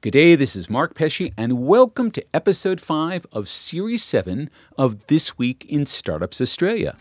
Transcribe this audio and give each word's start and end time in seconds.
G'day, 0.00 0.38
this 0.38 0.54
is 0.54 0.70
Mark 0.70 0.94
Pesce, 0.94 1.32
and 1.36 1.66
welcome 1.66 2.12
to 2.12 2.24
episode 2.32 2.80
5 2.80 3.26
of 3.32 3.48
series 3.48 4.04
7 4.04 4.48
of 4.76 5.04
This 5.08 5.36
Week 5.36 5.66
in 5.68 5.86
Startups 5.86 6.40
Australia. 6.40 6.96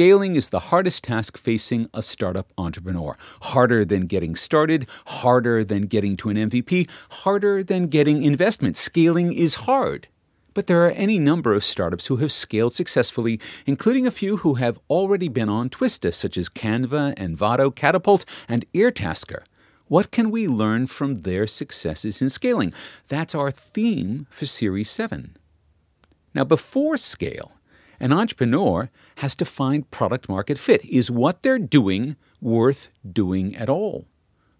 Scaling 0.00 0.34
is 0.34 0.48
the 0.48 0.70
hardest 0.70 1.04
task 1.04 1.36
facing 1.36 1.86
a 1.92 2.00
startup 2.00 2.54
entrepreneur. 2.56 3.18
Harder 3.42 3.84
than 3.84 4.06
getting 4.06 4.34
started, 4.34 4.88
harder 5.04 5.62
than 5.62 5.82
getting 5.82 6.16
to 6.16 6.30
an 6.30 6.38
MVP, 6.38 6.88
harder 7.10 7.62
than 7.62 7.86
getting 7.86 8.22
investment. 8.22 8.78
Scaling 8.78 9.34
is 9.34 9.66
hard. 9.66 10.08
But 10.54 10.68
there 10.68 10.86
are 10.86 10.92
any 10.92 11.18
number 11.18 11.52
of 11.52 11.62
startups 11.62 12.06
who 12.06 12.16
have 12.16 12.32
scaled 12.32 12.72
successfully, 12.72 13.38
including 13.66 14.06
a 14.06 14.10
few 14.10 14.38
who 14.38 14.54
have 14.54 14.80
already 14.88 15.28
been 15.28 15.50
on 15.50 15.68
Twista, 15.68 16.14
such 16.14 16.38
as 16.38 16.48
Canva, 16.48 17.14
Envato, 17.16 17.70
Catapult, 17.70 18.24
and 18.48 18.64
Airtasker. 18.72 19.42
What 19.88 20.10
can 20.10 20.30
we 20.30 20.48
learn 20.48 20.86
from 20.86 21.24
their 21.24 21.46
successes 21.46 22.22
in 22.22 22.30
scaling? 22.30 22.72
That's 23.08 23.34
our 23.34 23.50
theme 23.50 24.28
for 24.30 24.46
Series 24.46 24.88
7. 24.88 25.36
Now, 26.32 26.44
before 26.44 26.96
scale, 26.96 27.52
an 28.00 28.12
entrepreneur 28.12 28.90
has 29.16 29.34
to 29.36 29.44
find 29.44 29.90
product 29.90 30.28
market 30.28 30.58
fit. 30.58 30.84
Is 30.86 31.10
what 31.10 31.42
they're 31.42 31.58
doing 31.58 32.16
worth 32.40 32.90
doing 33.08 33.54
at 33.54 33.68
all? 33.68 34.06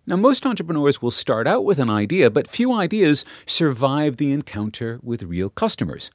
Now, 0.06 0.16
most 0.16 0.44
entrepreneurs 0.44 1.00
will 1.00 1.10
start 1.10 1.46
out 1.46 1.64
with 1.64 1.78
an 1.78 1.90
idea, 1.90 2.30
but 2.30 2.48
few 2.48 2.72
ideas 2.72 3.24
survive 3.46 4.16
the 4.16 4.32
encounter 4.32 4.98
with 5.02 5.22
real 5.22 5.48
customers. 5.48 6.10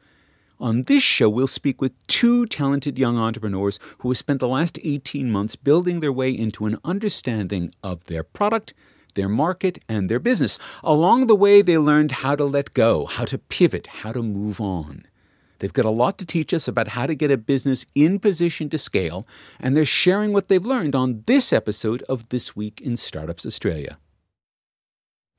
On 0.60 0.84
this 0.84 1.04
show, 1.04 1.30
we'll 1.30 1.48
speak 1.48 1.82
with 1.82 1.94
two 2.08 2.46
talented 2.46 2.98
young 2.98 3.18
entrepreneurs 3.18 3.80
who 4.00 4.10
have 4.10 4.18
spent 4.18 4.40
the 4.40 4.48
last 4.48 4.80
18 4.84 5.30
months 5.32 5.56
building 5.56 6.00
their 6.00 6.14
way 6.14 6.32
into 6.32 6.66
an 6.66 6.78
understanding 6.84 7.74
of 7.84 8.06
their 8.06 8.24
product, 8.24 8.74
their 9.16 9.30
market, 9.30 9.84
and 9.90 10.10
their 10.10 10.20
business. 10.20 10.58
Along 10.84 11.28
the 11.28 11.36
way, 11.36 11.62
they 11.62 11.78
learned 11.78 12.12
how 12.12 12.36
to 12.36 12.46
let 12.46 12.74
go, 12.74 13.06
how 13.06 13.26
to 13.26 13.38
pivot, 13.38 13.88
how 13.88 14.12
to 14.12 14.22
move 14.22 14.62
on. 14.62 15.06
They've 15.60 15.74
got 15.74 15.86
a 15.86 15.90
lot 15.90 16.18
to 16.18 16.26
teach 16.26 16.54
us 16.54 16.68
about 16.68 16.90
how 16.90 17.06
to 17.08 17.16
get 17.16 17.32
a 17.32 17.38
business 17.38 17.86
in 17.96 18.20
position 18.20 18.70
to 18.70 18.78
scale, 18.78 19.26
and 19.60 19.76
they're 19.76 19.86
sharing 19.86 20.34
what 20.34 20.48
they've 20.48 20.66
learned 20.66 20.96
on 20.96 21.24
this 21.26 21.54
episode 21.54 22.04
of 22.04 22.30
This 22.30 22.56
Week 22.56 22.82
in 22.82 22.98
Startups 22.98 23.46
Australia. 23.46 23.98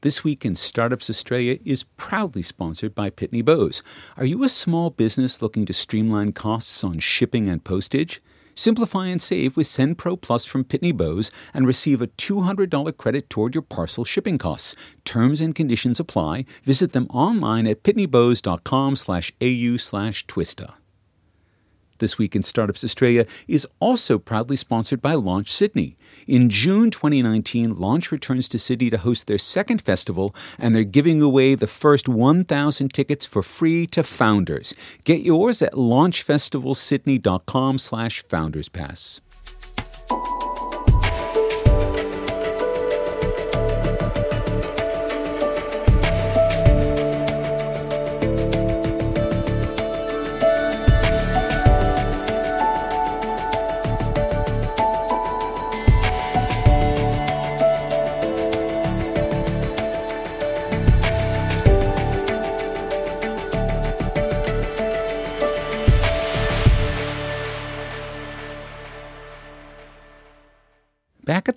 This 0.03 0.23
Week 0.23 0.45
in 0.45 0.55
Startups 0.55 1.09
Australia 1.09 1.59
is 1.65 1.85
proudly 1.97 2.43
sponsored 2.43 2.95
by 2.95 3.11
Pitney 3.11 3.45
Bowes. 3.45 3.83
Are 4.17 4.25
you 4.25 4.45
a 4.45 4.49
small 4.49 4.91
business 4.91 5.41
looking 5.41 5.67
to 5.67 5.73
streamline 5.73 6.33
costs 6.33 6.85
on 6.85 6.99
shipping 6.99 7.49
and 7.49 7.65
postage? 7.65 8.23
Simplify 8.57 9.07
and 9.07 9.21
save 9.21 9.57
with 9.57 9.67
SendPro 9.67 10.21
Plus 10.21 10.47
from 10.47 10.65
Pitney 10.65 10.97
Bowes 10.97 11.31
and 11.55 11.67
receive 11.67 12.03
a 12.03 12.09
$200 12.09 12.97
credit 12.97 13.31
toward 13.31 13.55
your 13.55 13.63
parcel 13.63 14.05
shipping 14.05 14.39
costs. 14.39 14.75
Terms 15.05 15.41
and 15.41 15.55
conditions 15.55 16.01
apply. 16.01 16.47
Visit 16.65 16.93
them 16.93 17.07
online 17.11 17.67
at 17.67 17.83
pitneybowes.com 17.83 18.97
slash 18.97 19.33
au 19.41 19.77
slash 19.77 20.27
twista. 20.27 20.75
This 21.99 22.19
Week 22.19 22.37
in 22.37 22.43
Startups 22.43 22.85
Australia 22.85 23.27
is 23.49 23.67
also 23.81 24.19
proudly 24.19 24.57
sponsored 24.57 25.01
by 25.03 25.15
Launch 25.15 25.53
Sydney. 25.53 25.97
In 26.27 26.49
June 26.49 26.91
2019, 26.91 27.79
Launch 27.79 28.11
returns 28.13 28.49
to 28.49 28.59
Sydney 28.59 28.91
to 28.91 28.99
host 28.99 29.27
their 29.27 29.39
second 29.39 29.81
festival, 29.83 30.35
and 30.59 30.75
they're 30.75 30.85
giving 30.85 31.23
away 31.23 31.55
the 31.55 31.67
first 31.67 32.09
1,000 32.09 32.93
tickets 32.93 33.25
for 33.27 33.43
free 33.43 33.87
to 33.89 34.03
founders. 34.03 34.75
Get 35.05 35.21
yours 35.23 35.61
at 35.63 35.75
launchfestivalsydney.com 35.75 37.79
slash 37.79 38.25
founderspass. 38.25 39.21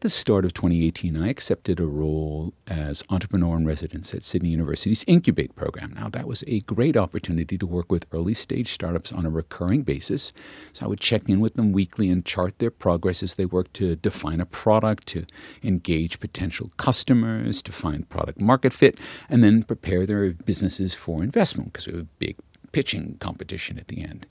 The 0.09 0.13
start 0.13 0.43
of 0.43 0.55
2018, 0.55 1.15
I 1.15 1.29
accepted 1.29 1.79
a 1.79 1.85
role 1.85 2.51
as 2.65 3.03
entrepreneur 3.11 3.55
in 3.57 3.67
residence 3.67 4.11
at 4.15 4.23
Sydney 4.23 4.49
University's 4.49 5.05
Incubate 5.05 5.55
program. 5.55 5.93
Now, 5.93 6.09
that 6.09 6.27
was 6.27 6.43
a 6.47 6.61
great 6.61 6.97
opportunity 6.97 7.59
to 7.59 7.67
work 7.67 7.91
with 7.91 8.07
early 8.11 8.33
stage 8.33 8.71
startups 8.71 9.13
on 9.13 9.23
a 9.23 9.29
recurring 9.29 9.83
basis. 9.83 10.33
So 10.73 10.87
I 10.87 10.89
would 10.89 10.99
check 10.99 11.29
in 11.29 11.39
with 11.39 11.53
them 11.53 11.71
weekly 11.73 12.09
and 12.09 12.25
chart 12.25 12.57
their 12.57 12.71
progress 12.71 13.21
as 13.21 13.35
they 13.35 13.45
work 13.45 13.71
to 13.73 13.95
define 13.97 14.41
a 14.41 14.47
product, 14.47 15.05
to 15.09 15.27
engage 15.61 16.19
potential 16.19 16.71
customers, 16.77 17.61
to 17.61 17.71
find 17.71 18.09
product 18.09 18.41
market 18.41 18.73
fit, 18.73 18.97
and 19.29 19.43
then 19.43 19.61
prepare 19.61 20.07
their 20.07 20.31
businesses 20.31 20.95
for 20.95 21.21
investment 21.21 21.71
because 21.71 21.85
we 21.85 21.93
have 21.93 22.01
a 22.01 22.17
big 22.17 22.35
pitching 22.71 23.17
competition 23.19 23.77
at 23.77 23.89
the 23.89 24.01
end. 24.01 24.25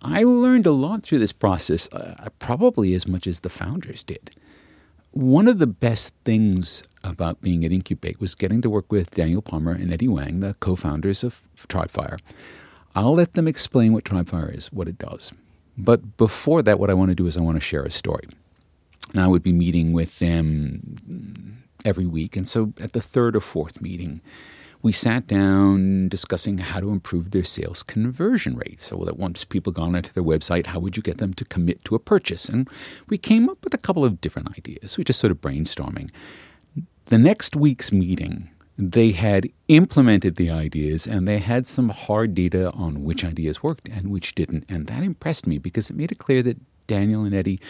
I 0.00 0.22
learned 0.22 0.64
a 0.64 0.72
lot 0.72 1.02
through 1.02 1.18
this 1.18 1.34
process, 1.34 1.90
uh, 1.92 2.30
probably 2.38 2.94
as 2.94 3.06
much 3.06 3.26
as 3.26 3.40
the 3.40 3.50
founders 3.50 4.02
did. 4.02 4.30
One 5.12 5.48
of 5.48 5.58
the 5.58 5.66
best 5.66 6.14
things 6.24 6.84
about 7.02 7.40
being 7.40 7.64
at 7.64 7.72
Incubate 7.72 8.20
was 8.20 8.36
getting 8.36 8.62
to 8.62 8.70
work 8.70 8.92
with 8.92 9.10
Daniel 9.10 9.42
Palmer 9.42 9.72
and 9.72 9.92
Eddie 9.92 10.08
Wang, 10.08 10.40
the 10.40 10.54
co 10.54 10.76
founders 10.76 11.24
of 11.24 11.42
TribeFire. 11.56 12.20
I'll 12.94 13.14
let 13.14 13.34
them 13.34 13.48
explain 13.48 13.92
what 13.92 14.04
TribeFire 14.04 14.56
is, 14.56 14.72
what 14.72 14.88
it 14.88 14.98
does. 14.98 15.32
But 15.76 16.16
before 16.16 16.62
that, 16.62 16.78
what 16.78 16.90
I 16.90 16.94
want 16.94 17.10
to 17.10 17.14
do 17.14 17.26
is 17.26 17.36
I 17.36 17.40
want 17.40 17.56
to 17.56 17.60
share 17.60 17.82
a 17.82 17.90
story. 17.90 18.28
And 19.12 19.20
I 19.20 19.26
would 19.26 19.42
be 19.42 19.52
meeting 19.52 19.92
with 19.92 20.18
them 20.20 21.64
every 21.84 22.06
week. 22.06 22.36
And 22.36 22.48
so 22.48 22.72
at 22.80 22.92
the 22.92 23.00
third 23.00 23.34
or 23.34 23.40
fourth 23.40 23.80
meeting, 23.80 24.20
we 24.82 24.92
sat 24.92 25.26
down 25.26 26.08
discussing 26.08 26.58
how 26.58 26.80
to 26.80 26.90
improve 26.90 27.30
their 27.30 27.44
sales 27.44 27.82
conversion 27.82 28.56
rate. 28.56 28.80
So 28.80 28.96
that 29.04 29.18
once 29.18 29.44
people 29.44 29.72
gone 29.72 29.94
onto 29.94 30.12
their 30.12 30.24
website, 30.24 30.66
how 30.66 30.80
would 30.80 30.96
you 30.96 31.02
get 31.02 31.18
them 31.18 31.34
to 31.34 31.44
commit 31.44 31.84
to 31.86 31.94
a 31.94 31.98
purchase? 31.98 32.48
And 32.48 32.68
we 33.08 33.18
came 33.18 33.48
up 33.48 33.62
with 33.64 33.74
a 33.74 33.78
couple 33.78 34.04
of 34.04 34.20
different 34.20 34.56
ideas. 34.56 34.96
We 34.96 35.04
just 35.04 35.20
sort 35.20 35.30
of 35.30 35.40
brainstorming. 35.40 36.10
The 37.06 37.18
next 37.18 37.56
week's 37.56 37.92
meeting, 37.92 38.50
they 38.78 39.12
had 39.12 39.48
implemented 39.68 40.36
the 40.36 40.50
ideas 40.50 41.06
and 41.06 41.28
they 41.28 41.38
had 41.38 41.66
some 41.66 41.90
hard 41.90 42.34
data 42.34 42.70
on 42.72 43.04
which 43.04 43.24
ideas 43.24 43.62
worked 43.62 43.88
and 43.88 44.10
which 44.10 44.34
didn't. 44.34 44.64
And 44.68 44.86
that 44.86 45.02
impressed 45.02 45.46
me 45.46 45.58
because 45.58 45.90
it 45.90 45.96
made 45.96 46.12
it 46.12 46.18
clear 46.18 46.42
that 46.42 46.58
Daniel 46.86 47.24
and 47.24 47.34
Eddie 47.34 47.60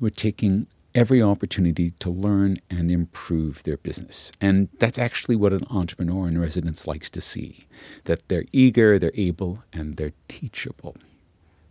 were 0.00 0.10
taking 0.10 0.66
every 0.94 1.20
opportunity 1.20 1.90
to 1.98 2.10
learn 2.10 2.56
and 2.70 2.90
improve 2.90 3.62
their 3.64 3.76
business. 3.76 4.30
And 4.40 4.68
that's 4.78 4.98
actually 4.98 5.36
what 5.36 5.52
an 5.52 5.64
entrepreneur 5.70 6.28
in 6.28 6.40
residence 6.40 6.86
likes 6.86 7.10
to 7.10 7.20
see 7.20 7.66
that 8.04 8.28
they're 8.28 8.44
eager, 8.52 8.98
they're 8.98 9.12
able, 9.14 9.64
and 9.72 9.96
they're 9.96 10.12
teachable. 10.28 10.96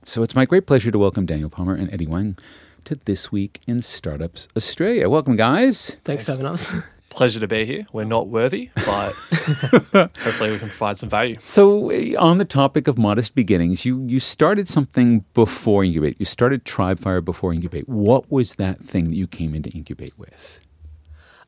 So 0.06 0.24
it's 0.24 0.36
my 0.36 0.46
great 0.46 0.68
pleasure 0.68 0.92
to 0.92 1.00
welcome 1.00 1.26
Daniel 1.26 1.50
Palmer 1.50 1.76
and 1.76 1.92
Eddie 1.94 2.08
Wang 2.08 2.38
to 2.84 2.96
This 2.96 3.32
Week 3.32 3.62
in 3.66 3.82
Startups 3.82 4.50
Australia. 4.58 5.10
Welcome, 5.10 5.38
guys. 5.38 5.98
Thanks, 6.04 6.04
Thanks. 6.04 6.26
for 6.26 6.32
having 6.32 6.46
us. 6.46 6.74
pleasure 7.14 7.40
to 7.40 7.48
be 7.48 7.66
here. 7.66 7.86
We're 7.94 8.06
not 8.06 8.28
worthy, 8.28 8.70
but 8.76 9.14
hopefully 9.94 10.52
we 10.52 10.60
can 10.60 10.70
provide 10.70 10.98
some 10.98 11.10
value. 11.10 11.38
So, 11.44 11.90
eh, 11.90 12.16
on 12.18 12.38
the 12.38 12.46
topic 12.46 12.88
of 12.88 12.98
modest 12.98 13.36
beginnings, 13.36 13.86
you 13.86 14.04
you 14.06 14.20
started 14.20 14.68
something 14.68 15.24
before 15.34 15.84
Incubate. 15.84 16.18
You 16.20 16.26
started 16.26 16.66
TribeFire 16.66 17.24
before 17.24 17.54
Incubate. 17.54 17.88
What 17.88 18.30
was 18.32 18.56
that 18.56 18.80
thing 18.80 19.06
that 19.06 19.16
you 19.16 19.28
came 19.28 19.56
into 19.56 19.70
Incubate 19.70 20.18
with? 20.18 20.60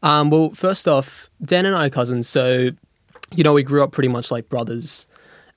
Um, 0.04 0.30
well, 0.30 0.52
first 0.52 0.88
off, 0.88 1.30
Dan 1.42 1.66
and 1.66 1.76
I 1.76 1.88
are 1.88 1.90
cousins, 1.90 2.28
so 2.28 2.70
you 3.36 3.44
know 3.44 3.54
we 3.54 3.64
grew 3.64 3.84
up 3.84 3.92
pretty 3.92 4.10
much 4.10 4.32
like 4.32 4.50
brothers, 4.50 5.08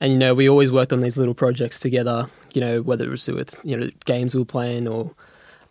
and 0.00 0.12
you 0.12 0.18
know 0.18 0.34
we 0.34 0.48
always 0.48 0.72
worked 0.72 0.92
on 0.92 1.00
these 1.00 1.16
little 1.16 1.34
projects 1.34 1.78
together. 1.78 2.28
You 2.54 2.60
know 2.60 2.82
whether 2.82 3.04
it 3.04 3.10
was 3.10 3.28
with 3.28 3.60
you 3.64 3.76
know 3.76 3.90
games 4.04 4.34
we 4.34 4.40
were 4.40 4.46
playing 4.46 4.88
or 4.88 5.14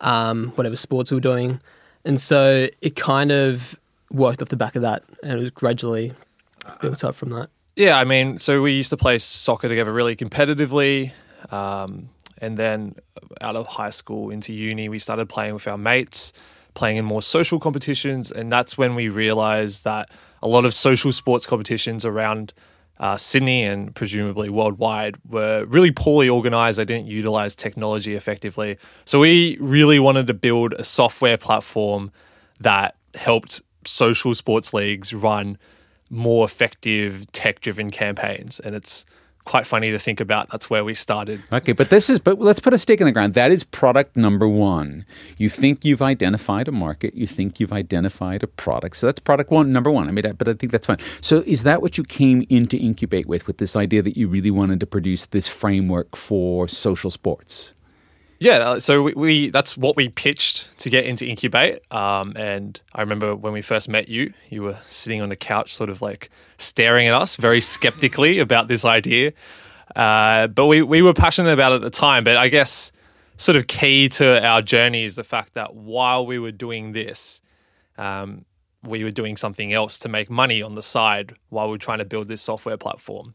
um, 0.00 0.48
whatever 0.54 0.76
sports 0.76 1.10
we 1.10 1.16
were 1.16 1.20
doing, 1.20 1.60
and 2.04 2.20
so 2.20 2.68
it 2.80 2.96
kind 2.96 3.32
of 3.32 3.77
worked 4.10 4.42
off 4.42 4.48
the 4.48 4.56
back 4.56 4.76
of 4.76 4.82
that, 4.82 5.02
and 5.22 5.32
it 5.32 5.40
was 5.40 5.50
gradually 5.50 6.12
built 6.80 7.04
up 7.04 7.14
from 7.14 7.30
that. 7.30 7.50
Yeah, 7.76 7.98
I 7.98 8.04
mean, 8.04 8.38
so 8.38 8.60
we 8.60 8.72
used 8.72 8.90
to 8.90 8.96
play 8.96 9.18
soccer 9.18 9.68
together 9.68 9.92
really 9.92 10.16
competitively. 10.16 11.12
Um, 11.50 12.08
and 12.38 12.56
then 12.56 12.96
out 13.40 13.56
of 13.56 13.66
high 13.66 13.90
school 13.90 14.30
into 14.30 14.52
uni, 14.52 14.88
we 14.88 14.98
started 14.98 15.28
playing 15.28 15.54
with 15.54 15.68
our 15.68 15.78
mates, 15.78 16.32
playing 16.74 16.96
in 16.96 17.04
more 17.04 17.22
social 17.22 17.58
competitions. 17.58 18.30
And 18.30 18.50
that's 18.50 18.76
when 18.76 18.94
we 18.94 19.08
realized 19.08 19.84
that 19.84 20.10
a 20.42 20.48
lot 20.48 20.64
of 20.64 20.74
social 20.74 21.12
sports 21.12 21.46
competitions 21.46 22.04
around 22.04 22.52
uh, 22.98 23.16
Sydney 23.16 23.62
and 23.62 23.94
presumably 23.94 24.48
worldwide 24.48 25.16
were 25.28 25.64
really 25.66 25.92
poorly 25.92 26.28
organized. 26.28 26.78
They 26.78 26.84
didn't 26.84 27.06
utilize 27.06 27.54
technology 27.54 28.14
effectively. 28.14 28.76
So 29.04 29.20
we 29.20 29.56
really 29.60 30.00
wanted 30.00 30.26
to 30.26 30.34
build 30.34 30.72
a 30.72 30.84
software 30.84 31.36
platform 31.36 32.10
that 32.60 32.96
helped 33.14 33.62
social 33.88 34.34
sports 34.34 34.72
leagues 34.72 35.12
run 35.12 35.58
more 36.10 36.44
effective 36.44 37.30
tech 37.32 37.60
driven 37.60 37.90
campaigns. 37.90 38.60
And 38.60 38.74
it's 38.74 39.04
quite 39.48 39.66
funny 39.66 39.90
to 39.90 39.98
think 39.98 40.20
about. 40.20 40.50
That's 40.50 40.68
where 40.68 40.84
we 40.84 40.94
started. 40.94 41.42
Okay, 41.50 41.72
but 41.72 41.88
this 41.88 42.10
is 42.10 42.20
but 42.20 42.38
let's 42.38 42.60
put 42.60 42.74
a 42.74 42.78
stake 42.78 43.00
in 43.00 43.06
the 43.06 43.12
ground. 43.12 43.34
That 43.34 43.50
is 43.50 43.64
product 43.64 44.16
number 44.16 44.46
one. 44.46 45.06
You 45.38 45.48
think 45.48 45.84
you've 45.84 46.02
identified 46.02 46.68
a 46.68 46.72
market. 46.72 47.14
You 47.14 47.26
think 47.26 47.58
you've 47.58 47.72
identified 47.72 48.42
a 48.42 48.46
product. 48.46 48.98
So 48.98 49.06
that's 49.06 49.20
product 49.20 49.50
one, 49.50 49.72
number 49.72 49.90
one. 49.90 50.06
I 50.06 50.12
mean, 50.12 50.34
but 50.36 50.48
I 50.48 50.52
think 50.52 50.70
that's 50.70 50.86
fine. 50.86 50.98
So 51.22 51.42
is 51.46 51.62
that 51.62 51.80
what 51.80 51.96
you 51.96 52.04
came 52.04 52.44
in 52.50 52.66
to 52.66 52.76
incubate 52.76 53.26
with, 53.26 53.46
with 53.46 53.56
this 53.56 53.74
idea 53.74 54.02
that 54.02 54.16
you 54.16 54.28
really 54.28 54.50
wanted 54.50 54.80
to 54.80 54.86
produce 54.86 55.24
this 55.26 55.48
framework 55.48 56.14
for 56.14 56.68
social 56.68 57.10
sports? 57.10 57.72
Yeah, 58.40 58.58
uh, 58.58 58.80
so 58.80 59.02
we, 59.02 59.14
we, 59.14 59.50
that's 59.50 59.76
what 59.76 59.96
we 59.96 60.08
pitched 60.08 60.78
to 60.78 60.90
get 60.90 61.06
into 61.06 61.26
Incubate. 61.26 61.80
Um, 61.92 62.34
and 62.36 62.80
I 62.94 63.00
remember 63.00 63.34
when 63.34 63.52
we 63.52 63.62
first 63.62 63.88
met 63.88 64.08
you, 64.08 64.32
you 64.48 64.62
were 64.62 64.78
sitting 64.86 65.20
on 65.20 65.28
the 65.28 65.36
couch, 65.36 65.74
sort 65.74 65.90
of 65.90 66.00
like 66.00 66.30
staring 66.56 67.08
at 67.08 67.14
us 67.14 67.34
very 67.36 67.60
skeptically 67.60 68.38
about 68.46 68.68
this 68.68 68.84
idea. 68.84 69.32
Uh, 69.96 70.46
but 70.46 70.66
we, 70.66 70.82
we 70.82 71.02
were 71.02 71.14
passionate 71.14 71.52
about 71.52 71.72
it 71.72 71.76
at 71.76 71.80
the 71.80 71.90
time. 71.90 72.22
But 72.22 72.36
I 72.36 72.48
guess 72.48 72.92
sort 73.36 73.56
of 73.56 73.66
key 73.66 74.08
to 74.10 74.44
our 74.44 74.62
journey 74.62 75.04
is 75.04 75.16
the 75.16 75.24
fact 75.24 75.54
that 75.54 75.74
while 75.74 76.24
we 76.24 76.38
were 76.38 76.52
doing 76.52 76.92
this, 76.92 77.40
um, 77.96 78.44
we 78.84 79.02
were 79.02 79.10
doing 79.10 79.36
something 79.36 79.72
else 79.72 79.98
to 80.00 80.08
make 80.08 80.30
money 80.30 80.62
on 80.62 80.76
the 80.76 80.82
side 80.82 81.34
while 81.48 81.66
we 81.66 81.72
were 81.72 81.78
trying 81.78 81.98
to 81.98 82.04
build 82.04 82.28
this 82.28 82.42
software 82.42 82.76
platform. 82.76 83.34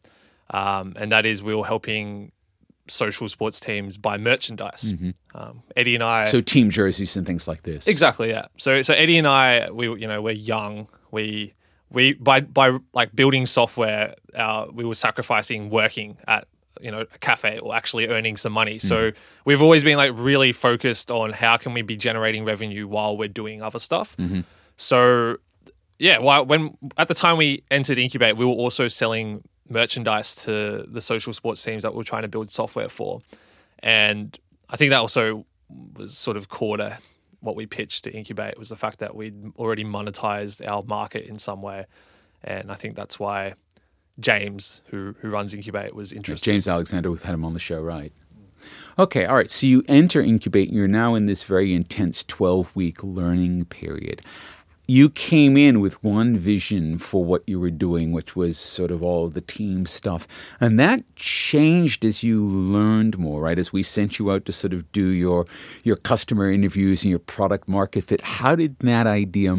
Um, 0.51 0.93
and 0.97 1.11
that 1.11 1.25
is 1.25 1.43
we 1.43 1.53
were 1.53 1.65
helping 1.65 2.31
social 2.87 3.27
sports 3.27 3.59
teams 3.59 3.97
buy 3.97 4.17
merchandise. 4.17 4.93
Mm-hmm. 4.93 5.11
Um, 5.35 5.63
Eddie 5.75 5.95
and 5.95 6.03
I, 6.03 6.25
so 6.25 6.41
team 6.41 6.69
jerseys 6.69 7.15
and 7.17 7.25
things 7.25 7.47
like 7.47 7.63
this. 7.63 7.87
Exactly, 7.87 8.29
yeah. 8.29 8.45
So 8.57 8.81
so 8.81 8.93
Eddie 8.93 9.17
and 9.17 9.27
I, 9.27 9.71
we 9.71 9.85
you 9.85 10.07
know 10.07 10.21
we're 10.21 10.31
young. 10.31 10.87
We 11.11 11.53
we 11.91 12.13
by 12.13 12.41
by 12.41 12.77
like 12.93 13.15
building 13.15 13.45
software, 13.45 14.15
uh, 14.35 14.67
we 14.71 14.83
were 14.83 14.95
sacrificing 14.95 15.69
working 15.69 16.17
at 16.27 16.47
you 16.81 16.91
know 16.91 17.01
a 17.01 17.17
cafe 17.19 17.59
or 17.59 17.75
actually 17.75 18.07
earning 18.07 18.37
some 18.37 18.53
money. 18.53 18.75
Mm-hmm. 18.75 18.87
So 18.87 19.11
we've 19.45 19.61
always 19.61 19.83
been 19.83 19.97
like 19.97 20.11
really 20.15 20.51
focused 20.51 21.11
on 21.11 21.31
how 21.31 21.57
can 21.57 21.73
we 21.73 21.81
be 21.81 21.95
generating 21.95 22.45
revenue 22.45 22.87
while 22.87 23.15
we're 23.15 23.27
doing 23.27 23.61
other 23.61 23.79
stuff. 23.79 24.17
Mm-hmm. 24.17 24.41
So 24.75 25.37
yeah, 25.99 26.17
well, 26.17 26.45
when 26.45 26.77
at 26.97 27.07
the 27.07 27.13
time 27.13 27.37
we 27.37 27.63
entered 27.71 27.97
Incubate, 27.97 28.35
we 28.35 28.45
were 28.45 28.51
also 28.51 28.87
selling 28.87 29.47
merchandise 29.69 30.35
to 30.35 30.85
the 30.87 31.01
social 31.01 31.33
sports 31.33 31.63
teams 31.63 31.83
that 31.83 31.93
we 31.93 32.01
are 32.01 32.05
trying 32.05 32.23
to 32.23 32.27
build 32.27 32.51
software 32.51 32.89
for. 32.89 33.21
And 33.79 34.37
I 34.69 34.77
think 34.77 34.89
that 34.91 34.99
also 34.99 35.45
was 35.95 36.17
sort 36.17 36.37
of 36.37 36.49
core 36.49 36.77
to 36.77 36.97
what 37.39 37.55
we 37.55 37.65
pitched 37.65 38.05
to 38.05 38.11
Incubate 38.11 38.57
was 38.57 38.69
the 38.69 38.75
fact 38.75 38.99
that 38.99 39.15
we'd 39.15 39.53
already 39.57 39.83
monetized 39.83 40.65
our 40.65 40.81
market 40.83 41.25
in 41.25 41.37
some 41.37 41.61
way. 41.61 41.85
And 42.43 42.71
I 42.71 42.75
think 42.75 42.95
that's 42.95 43.19
why 43.19 43.55
James, 44.19 44.81
who 44.87 45.15
who 45.19 45.29
runs 45.29 45.53
Incubate, 45.53 45.93
was 45.93 46.13
interested. 46.13 46.45
James 46.45 46.67
Alexander, 46.67 47.11
we've 47.11 47.23
had 47.23 47.33
him 47.33 47.43
on 47.43 47.53
the 47.53 47.59
show, 47.59 47.81
right? 47.81 48.13
Okay, 48.97 49.25
all 49.25 49.35
right. 49.35 49.51
So 49.51 49.67
you 49.67 49.83
enter 49.89 50.21
Incubate, 50.21 50.69
and 50.69 50.77
you're 50.77 50.87
now 50.87 51.15
in 51.15 51.25
this 51.25 51.43
very 51.43 51.73
intense 51.73 52.23
12 52.23 52.73
week 52.75 53.03
learning 53.03 53.65
period 53.65 54.21
you 54.87 55.09
came 55.09 55.55
in 55.55 55.79
with 55.79 56.03
one 56.03 56.37
vision 56.37 56.97
for 56.97 57.23
what 57.23 57.43
you 57.47 57.59
were 57.59 57.71
doing, 57.71 58.11
which 58.11 58.35
was 58.35 58.57
sort 58.57 58.91
of 58.91 59.01
all 59.01 59.29
the 59.29 59.41
team 59.41 59.85
stuff. 59.85 60.27
And 60.59 60.79
that 60.79 61.03
changed 61.15 62.03
as 62.03 62.21
you 62.21 62.43
learned 62.43 63.17
more, 63.17 63.41
right? 63.41 63.57
As 63.57 63.71
we 63.71 63.81
sent 63.81 64.19
you 64.19 64.31
out 64.31 64.45
to 64.45 64.51
sort 64.51 64.73
of 64.73 64.91
do 64.91 65.07
your 65.07 65.45
your 65.83 65.95
customer 65.95 66.51
interviews 66.51 67.03
and 67.03 67.09
your 67.09 67.19
product 67.19 67.67
market 67.67 68.03
fit. 68.03 68.21
How 68.21 68.55
did 68.55 68.77
that 68.79 69.07
idea 69.07 69.55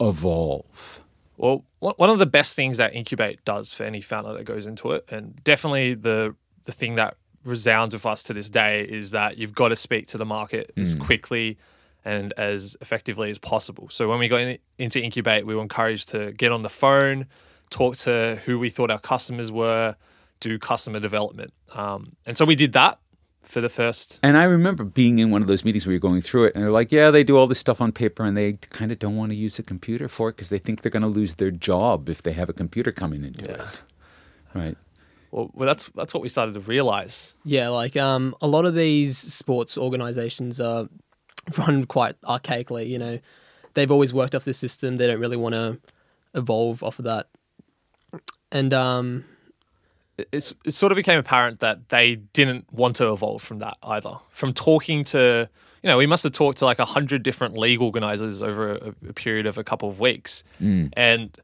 evolve? 0.00 1.02
Well, 1.36 1.64
one 1.80 2.10
of 2.10 2.18
the 2.18 2.26
best 2.26 2.56
things 2.56 2.78
that 2.78 2.94
Incubate 2.94 3.44
does 3.44 3.72
for 3.72 3.84
any 3.84 4.00
founder 4.00 4.32
that 4.32 4.44
goes 4.44 4.66
into 4.66 4.92
it, 4.92 5.10
and 5.10 5.42
definitely 5.44 5.94
the 5.94 6.34
the 6.64 6.72
thing 6.72 6.96
that 6.96 7.16
resounds 7.44 7.94
with 7.94 8.04
us 8.04 8.22
to 8.24 8.34
this 8.34 8.50
day 8.50 8.82
is 8.82 9.12
that 9.12 9.38
you've 9.38 9.54
got 9.54 9.68
to 9.68 9.76
speak 9.76 10.06
to 10.08 10.18
the 10.18 10.24
market 10.24 10.72
mm. 10.76 10.82
as 10.82 10.94
quickly 10.94 11.56
and 12.04 12.32
as 12.36 12.76
effectively 12.80 13.30
as 13.30 13.38
possible. 13.38 13.88
So 13.90 14.08
when 14.08 14.18
we 14.18 14.28
got 14.28 14.40
in, 14.40 14.58
into 14.78 15.02
Incubate, 15.02 15.46
we 15.46 15.54
were 15.54 15.62
encouraged 15.62 16.08
to 16.10 16.32
get 16.32 16.52
on 16.52 16.62
the 16.62 16.68
phone, 16.68 17.26
talk 17.70 17.96
to 17.98 18.40
who 18.44 18.58
we 18.58 18.70
thought 18.70 18.90
our 18.90 18.98
customers 18.98 19.52
were, 19.52 19.96
do 20.40 20.58
customer 20.58 21.00
development. 21.00 21.52
Um, 21.74 22.16
and 22.26 22.36
so 22.36 22.44
we 22.44 22.54
did 22.54 22.72
that 22.72 22.98
for 23.42 23.60
the 23.60 23.68
first. 23.68 24.20
And 24.22 24.36
I 24.36 24.44
remember 24.44 24.84
being 24.84 25.18
in 25.18 25.30
one 25.30 25.42
of 25.42 25.48
those 25.48 25.64
meetings 25.64 25.86
where 25.86 25.92
you're 25.92 26.00
going 26.00 26.20
through 26.20 26.46
it, 26.46 26.54
and 26.54 26.62
they're 26.62 26.70
like, 26.70 26.92
"Yeah, 26.92 27.10
they 27.10 27.24
do 27.24 27.36
all 27.36 27.46
this 27.46 27.58
stuff 27.58 27.80
on 27.80 27.92
paper, 27.92 28.22
and 28.22 28.36
they 28.36 28.54
kind 28.54 28.92
of 28.92 28.98
don't 28.98 29.16
want 29.16 29.30
to 29.30 29.36
use 29.36 29.58
a 29.58 29.62
computer 29.62 30.06
for 30.06 30.28
it 30.28 30.36
because 30.36 30.50
they 30.50 30.58
think 30.58 30.82
they're 30.82 30.90
going 30.90 31.02
to 31.02 31.08
lose 31.08 31.36
their 31.36 31.50
job 31.50 32.08
if 32.08 32.22
they 32.22 32.32
have 32.32 32.48
a 32.48 32.52
computer 32.52 32.92
coming 32.92 33.24
into 33.24 33.50
yeah. 33.50 33.62
it." 33.62 33.82
Right. 34.54 34.76
Well, 35.30 35.50
well, 35.54 35.66
that's 35.66 35.86
that's 35.90 36.14
what 36.14 36.22
we 36.22 36.28
started 36.28 36.54
to 36.54 36.60
realize. 36.60 37.34
Yeah, 37.44 37.68
like 37.68 37.96
um, 37.96 38.34
a 38.40 38.46
lot 38.46 38.64
of 38.64 38.74
these 38.74 39.16
sports 39.16 39.76
organizations 39.76 40.60
are 40.60 40.88
run 41.56 41.84
quite 41.86 42.20
archaically. 42.22 42.88
You 42.88 42.98
know, 42.98 43.18
they've 43.74 43.90
always 43.90 44.12
worked 44.12 44.34
off 44.34 44.44
this 44.44 44.58
system. 44.58 44.96
They 44.96 45.06
don't 45.06 45.20
really 45.20 45.36
want 45.36 45.54
to 45.54 45.78
evolve 46.34 46.82
off 46.82 46.98
of 46.98 47.04
that. 47.04 47.28
And 48.50 48.72
um, 48.72 49.24
it's 50.32 50.54
it 50.64 50.72
sort 50.72 50.92
of 50.92 50.96
became 50.96 51.18
apparent 51.18 51.60
that 51.60 51.88
they 51.90 52.16
didn't 52.16 52.72
want 52.72 52.96
to 52.96 53.12
evolve 53.12 53.42
from 53.42 53.58
that 53.60 53.76
either. 53.82 54.18
From 54.30 54.52
talking 54.52 55.04
to, 55.04 55.48
you 55.82 55.88
know, 55.88 55.96
we 55.96 56.06
must 56.06 56.24
have 56.24 56.32
talked 56.32 56.58
to 56.58 56.64
like 56.64 56.78
a 56.78 56.84
hundred 56.84 57.22
different 57.22 57.56
league 57.56 57.80
organizers 57.80 58.42
over 58.42 58.72
a, 58.72 58.94
a, 59.08 59.12
period 59.12 59.46
of 59.46 59.58
a 59.58 59.64
couple 59.64 59.88
of 59.88 60.00
weeks, 60.00 60.44
mm. 60.60 60.90
and 60.94 61.38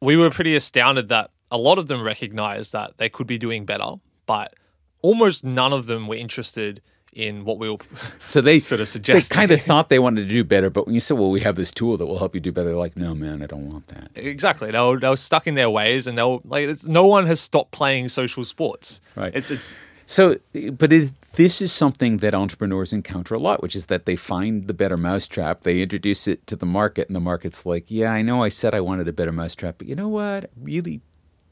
we 0.00 0.16
were 0.16 0.30
pretty 0.30 0.54
astounded 0.54 1.08
that 1.08 1.30
a 1.50 1.58
lot 1.58 1.78
of 1.78 1.86
them 1.86 2.02
recognized 2.02 2.72
that 2.72 2.96
they 2.96 3.08
could 3.08 3.26
be 3.26 3.38
doing 3.38 3.64
better, 3.64 3.94
but 4.26 4.54
almost 5.02 5.44
none 5.44 5.72
of 5.72 5.86
them 5.86 6.06
were 6.06 6.16
interested 6.16 6.80
in 7.12 7.44
what 7.44 7.58
we 7.58 7.68
will 7.68 7.80
so 8.24 8.40
they 8.40 8.58
sort 8.58 8.80
of 8.80 8.88
suggest 8.88 9.30
they 9.30 9.34
kind 9.34 9.50
of 9.50 9.60
thought 9.60 9.88
they 9.88 9.98
wanted 9.98 10.22
to 10.22 10.28
do 10.28 10.42
better 10.42 10.70
but 10.70 10.86
when 10.86 10.94
you 10.94 11.00
said 11.00 11.18
well 11.18 11.30
we 11.30 11.40
have 11.40 11.56
this 11.56 11.72
tool 11.72 11.96
that 11.96 12.06
will 12.06 12.18
help 12.18 12.34
you 12.34 12.40
do 12.40 12.50
better 12.50 12.68
they're 12.68 12.76
like 12.76 12.96
no 12.96 13.14
man 13.14 13.42
i 13.42 13.46
don't 13.46 13.70
want 13.70 13.86
that. 13.88 14.10
Exactly. 14.14 14.70
They 14.70 14.78
were, 14.78 14.98
they 14.98 15.08
were 15.08 15.16
stuck 15.16 15.46
in 15.46 15.54
their 15.54 15.70
ways 15.70 16.06
and 16.06 16.16
they 16.16 16.22
were 16.22 16.38
like 16.44 16.84
no 16.86 17.06
one 17.06 17.26
has 17.26 17.40
stopped 17.40 17.70
playing 17.72 18.08
social 18.08 18.44
sports. 18.44 19.00
Right. 19.16 19.34
It's 19.34 19.50
it's 19.50 19.76
so 20.06 20.36
but 20.72 20.92
it, 20.92 21.12
this 21.32 21.62
is 21.62 21.72
something 21.72 22.18
that 22.18 22.34
entrepreneurs 22.34 22.92
encounter 22.92 23.34
a 23.34 23.38
lot 23.38 23.62
which 23.62 23.76
is 23.76 23.86
that 23.86 24.04
they 24.04 24.16
find 24.16 24.66
the 24.66 24.74
better 24.74 24.96
mousetrap 24.96 25.62
they 25.62 25.80
introduce 25.80 26.26
it 26.28 26.46
to 26.46 26.56
the 26.56 26.66
market 26.66 27.08
and 27.08 27.16
the 27.16 27.20
market's 27.20 27.64
like 27.64 27.90
yeah 27.90 28.12
i 28.12 28.20
know 28.20 28.42
i 28.42 28.48
said 28.48 28.74
i 28.74 28.80
wanted 28.80 29.06
a 29.08 29.12
better 29.12 29.32
mousetrap 29.32 29.78
but 29.78 29.86
you 29.86 29.94
know 29.94 30.08
what? 30.08 30.44
I 30.44 30.48
really 30.60 31.00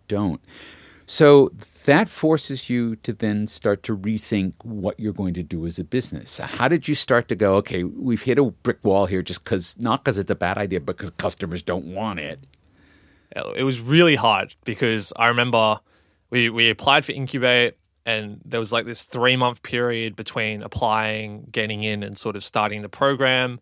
don't 0.09 0.41
so 1.11 1.51
that 1.87 2.09
forces 2.09 2.71
you 2.71 2.95
to 2.95 3.13
then 3.13 3.49
start 3.49 3.83
to 3.83 3.97
rethink 3.97 4.55
what 4.63 5.01
you're 5.01 5.13
going 5.13 5.35
to 5.35 5.43
do 5.43 5.67
as 5.67 5.77
a 5.77 5.83
business. 5.83 6.39
How 6.39 6.69
did 6.69 6.87
you 6.87 6.95
start 6.95 7.27
to 7.31 7.35
go, 7.35 7.57
okay, 7.57 7.83
we've 7.83 8.23
hit 8.23 8.39
a 8.39 8.45
brick 8.45 8.79
wall 8.85 9.07
here 9.07 9.21
just 9.21 9.43
because, 9.43 9.77
not 9.77 10.05
because 10.05 10.19
it's 10.19 10.31
a 10.31 10.37
bad 10.37 10.57
idea, 10.57 10.79
but 10.79 10.97
because 10.97 11.11
customers 11.11 11.65
don't 11.65 11.87
want 11.87 12.21
it? 12.21 12.39
Oh, 13.35 13.51
it 13.55 13.65
was 13.65 13.81
really 13.81 14.15
hard 14.15 14.55
because 14.65 15.13
I 15.17 15.27
remember 15.27 15.81
we, 16.31 16.49
we 16.49 16.71
applied 16.71 17.05
for 17.05 17.11
Incubate 17.11 17.77
and 18.07 18.41
there 18.45 18.61
was 18.61 18.73
like 18.73 18.87
this 18.87 19.03
three 19.03 19.35
month 19.35 19.65
period 19.65 20.15
between 20.15 20.63
applying, 20.63 21.49
getting 21.51 21.83
in, 21.83 22.05
and 22.05 22.17
sort 22.17 22.37
of 22.37 22.45
starting 22.45 22.83
the 22.83 22.89
program. 22.89 23.59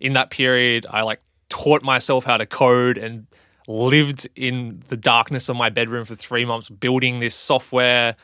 In 0.00 0.12
that 0.12 0.28
period, 0.28 0.84
I 0.90 1.00
like 1.00 1.22
taught 1.48 1.82
myself 1.82 2.24
how 2.24 2.36
to 2.36 2.44
code 2.44 2.98
and 2.98 3.26
lived 3.70 4.26
in 4.34 4.82
the 4.88 4.96
darkness 4.96 5.48
of 5.48 5.56
my 5.56 5.70
bedroom 5.70 6.04
for 6.04 6.16
three 6.16 6.44
months 6.44 6.68
building 6.68 7.20
this 7.20 7.34
software. 7.34 8.16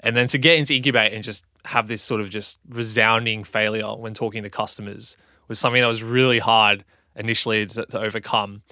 And 0.00 0.14
then 0.14 0.28
to 0.28 0.38
get 0.38 0.58
into 0.58 0.74
Incubate 0.74 1.14
and 1.14 1.24
just 1.24 1.44
have 1.64 1.88
this 1.88 2.02
sort 2.02 2.20
of 2.20 2.28
just 2.28 2.60
resounding 2.68 3.42
failure 3.42 3.96
when 3.96 4.12
talking 4.12 4.42
to 4.42 4.50
customers 4.50 5.16
was 5.48 5.58
something 5.58 5.80
that 5.80 5.88
was 5.88 6.02
really 6.02 6.38
hard 6.38 6.84
initially 7.16 7.64
to, 7.66 7.86
to 7.86 7.98
overcome. 7.98 8.62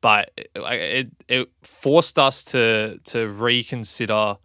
But 0.00 0.30
it, 0.36 0.50
it, 0.54 1.10
it 1.28 1.48
forced 1.62 2.18
us 2.18 2.44
to 2.44 3.00
to 3.04 3.26
reconsider, 3.28 4.36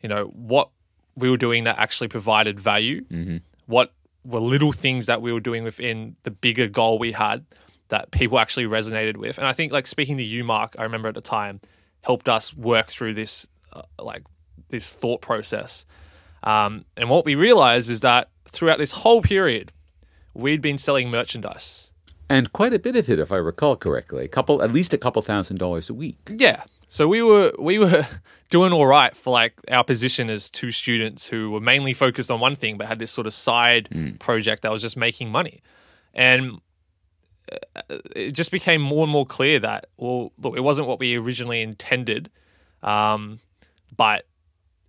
you 0.00 0.08
know, 0.08 0.26
what 0.26 0.70
we 1.16 1.28
were 1.28 1.36
doing 1.36 1.64
that 1.64 1.78
actually 1.78 2.08
provided 2.08 2.58
value. 2.58 3.04
Mm-hmm. 3.06 3.38
What 3.66 3.92
were 4.24 4.40
little 4.40 4.72
things 4.72 5.06
that 5.06 5.20
we 5.20 5.32
were 5.32 5.40
doing 5.40 5.64
within 5.64 6.16
the 6.22 6.30
bigger 6.30 6.68
goal 6.68 6.98
we 6.98 7.12
had 7.12 7.44
that 7.90 8.10
people 8.10 8.38
actually 8.38 8.66
resonated 8.66 9.16
with. 9.16 9.38
And 9.38 9.46
I 9.46 9.52
think 9.52 9.72
like 9.72 9.86
speaking 9.86 10.16
to 10.16 10.22
you, 10.22 10.42
Mark, 10.42 10.74
I 10.78 10.82
remember 10.82 11.08
at 11.08 11.14
the 11.14 11.20
time 11.20 11.60
helped 12.02 12.28
us 12.28 12.56
work 12.56 12.88
through 12.88 13.14
this 13.14 13.46
uh, 13.72 13.82
like 14.00 14.24
this 14.70 14.92
thought 14.92 15.20
process. 15.20 15.84
Um, 16.42 16.86
and 16.96 17.10
what 17.10 17.24
we 17.24 17.34
realized 17.34 17.90
is 17.90 18.00
that 18.00 18.30
throughout 18.48 18.78
this 18.78 18.92
whole 18.92 19.20
period, 19.20 19.72
we'd 20.34 20.62
been 20.62 20.78
selling 20.78 21.10
merchandise. 21.10 21.92
And 22.28 22.52
quite 22.52 22.72
a 22.72 22.78
bit 22.78 22.96
of 22.96 23.08
it, 23.08 23.18
if 23.18 23.32
I 23.32 23.36
recall 23.36 23.76
correctly, 23.76 24.24
a 24.24 24.28
couple, 24.28 24.62
at 24.62 24.72
least 24.72 24.94
a 24.94 24.98
couple 24.98 25.20
thousand 25.20 25.58
dollars 25.58 25.90
a 25.90 25.94
week. 25.94 26.16
Yeah. 26.34 26.62
So 26.88 27.06
we 27.06 27.22
were 27.22 27.52
we 27.58 27.78
were 27.78 28.06
doing 28.50 28.72
all 28.72 28.86
right 28.86 29.14
for 29.14 29.30
like 29.30 29.54
our 29.70 29.84
position 29.84 30.30
as 30.30 30.50
two 30.50 30.70
students 30.70 31.28
who 31.28 31.50
were 31.50 31.60
mainly 31.60 31.92
focused 31.92 32.30
on 32.30 32.40
one 32.40 32.56
thing 32.56 32.78
but 32.78 32.86
had 32.86 32.98
this 32.98 33.10
sort 33.10 33.26
of 33.26 33.32
side 33.32 33.88
project 34.18 34.62
that 34.62 34.72
was 34.72 34.82
just 34.82 34.96
making 34.96 35.30
money. 35.30 35.60
And 36.14 36.60
it 38.14 38.32
just 38.32 38.50
became 38.50 38.80
more 38.80 39.02
and 39.02 39.12
more 39.12 39.26
clear 39.26 39.58
that 39.58 39.86
well 39.96 40.32
look 40.38 40.56
it 40.56 40.60
wasn't 40.60 40.86
what 40.86 40.98
we 40.98 41.16
originally 41.16 41.60
intended 41.62 42.30
um, 42.82 43.40
but 43.96 44.24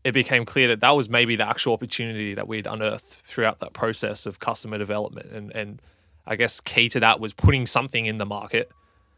it 0.04 0.14
became 0.14 0.46
clear 0.46 0.70
that 0.70 0.82
that 0.82 0.92
was 0.92 1.10
maybe 1.10 1.36
the 1.36 1.48
actual 1.48 1.74
opportunity 1.74 2.34
that 2.34 2.48
we'd 2.48 2.66
unearthed 2.66 3.22
throughout 3.24 3.60
that 3.60 3.74
process 3.74 4.26
of 4.26 4.40
customer 4.40 4.78
development. 4.78 5.32
And 5.32 5.52
and 5.56 5.82
I 6.26 6.36
guess 6.36 6.60
key 6.60 6.90
to 6.90 7.00
that 7.02 7.20
was 7.20 7.34
putting 7.34 7.66
something 7.66 8.06
in 8.06 8.18
the 8.18 8.26
market 8.26 8.72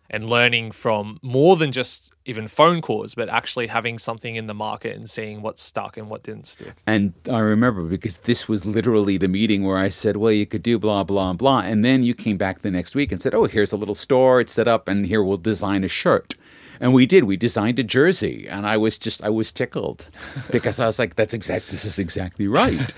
and 0.10 0.30
learning 0.30 0.72
from 0.72 1.18
more 1.22 1.56
than 1.56 1.72
just 1.72 2.12
even 2.26 2.48
phone 2.48 2.82
calls, 2.82 3.16
but 3.16 3.30
actually 3.30 3.68
having 3.68 3.98
something 3.98 4.36
in 4.36 4.48
the 4.48 4.54
market 4.54 4.96
and 4.96 5.10
seeing 5.10 5.42
what 5.42 5.60
stuck 5.60 5.98
and 5.98 6.10
what 6.10 6.24
didn't 6.24 6.48
stick. 6.48 6.74
And 6.86 7.14
I 7.30 7.40
remember 7.40 7.84
because 7.84 8.20
this 8.20 8.48
was 8.48 8.66
literally 8.66 9.18
the 9.18 9.28
meeting 9.28 9.64
where 9.64 9.78
I 9.78 9.90
said, 9.90 10.18
well, 10.18 10.32
you 10.32 10.46
could 10.46 10.64
do 10.64 10.78
blah, 10.80 11.04
blah, 11.04 11.34
blah. 11.34 11.62
And 11.62 11.84
then 11.84 12.04
you 12.04 12.14
came 12.14 12.38
back 12.38 12.62
the 12.62 12.72
next 12.72 12.96
week 12.96 13.12
and 13.12 13.22
said, 13.22 13.34
oh, 13.34 13.46
here's 13.46 13.74
a 13.74 13.78
little 13.78 13.96
store. 13.96 14.40
It's 14.40 14.54
set 14.54 14.68
up, 14.68 14.88
and 14.88 15.06
here 15.06 15.24
we'll 15.24 15.38
design 15.38 15.84
a 15.84 15.88
shirt. 15.88 16.36
And 16.80 16.94
we 16.94 17.06
did. 17.06 17.26
We 17.26 17.38
designed 17.38 17.80
a 17.80 17.84
jersey, 17.84 18.48
and 18.48 18.66
I 18.66 18.78
was 18.78 18.98
just 18.98 19.24
I 19.24 19.30
was 19.30 19.52
tickled 19.52 20.08
because 20.52 20.80
I 20.80 20.86
was 20.86 21.00
like, 21.00 21.16
"That's 21.16 21.34
exact. 21.34 21.70
This 21.70 21.86
is 21.86 22.00
exactly 22.00 22.48
right." 22.48 22.94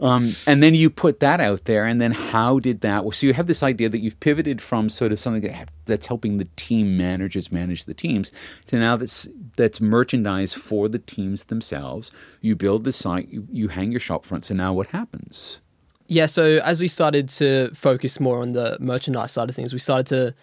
um, 0.00 0.34
and 0.46 0.62
then 0.62 0.74
you 0.74 0.90
put 0.90 1.20
that 1.20 1.40
out 1.40 1.64
there, 1.64 1.84
and 1.84 2.00
then 2.00 2.12
how 2.12 2.58
did 2.58 2.80
that? 2.82 3.04
So 3.14 3.26
you 3.26 3.34
have 3.34 3.46
this 3.46 3.62
idea 3.62 3.88
that 3.88 3.98
you've 3.98 4.20
pivoted 4.20 4.60
from 4.60 4.88
sort 4.88 5.12
of 5.12 5.20
something 5.20 5.42
that, 5.42 5.70
that's 5.84 6.06
helping 6.06 6.38
the 6.38 6.48
team 6.56 6.96
managers 6.96 7.50
manage 7.50 7.84
the 7.84 7.94
teams 7.94 8.32
to 8.66 8.78
now 8.78 8.96
that's 8.96 9.28
that's 9.56 9.80
merchandise 9.80 10.54
for 10.54 10.88
the 10.88 10.98
teams 10.98 11.44
themselves. 11.44 12.10
You 12.40 12.56
build 12.56 12.84
the 12.84 12.92
site, 12.92 13.28
you, 13.28 13.46
you 13.50 13.68
hang 13.68 13.90
your 13.90 14.00
shop 14.00 14.24
front. 14.24 14.44
So 14.44 14.54
now 14.54 14.72
what 14.72 14.88
happens? 14.88 15.60
Yeah, 16.06 16.26
so 16.26 16.58
as 16.62 16.82
we 16.82 16.88
started 16.88 17.28
to 17.30 17.70
focus 17.74 18.20
more 18.20 18.42
on 18.42 18.52
the 18.52 18.76
merchandise 18.78 19.32
side 19.32 19.48
of 19.48 19.56
things, 19.56 19.72
we 19.72 19.78
started 19.78 20.06
to 20.08 20.34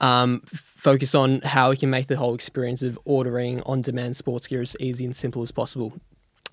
um, 0.00 0.40
focus 0.46 1.14
on 1.14 1.40
how 1.40 1.70
we 1.70 1.76
can 1.76 1.90
make 1.90 2.06
the 2.06 2.16
whole 2.16 2.34
experience 2.34 2.82
of 2.82 2.98
ordering 3.04 3.62
on 3.62 3.80
demand 3.80 4.16
sports 4.16 4.46
gear 4.46 4.62
as 4.62 4.76
easy 4.78 5.04
and 5.04 5.16
simple 5.16 5.42
as 5.42 5.50
possible. 5.50 5.92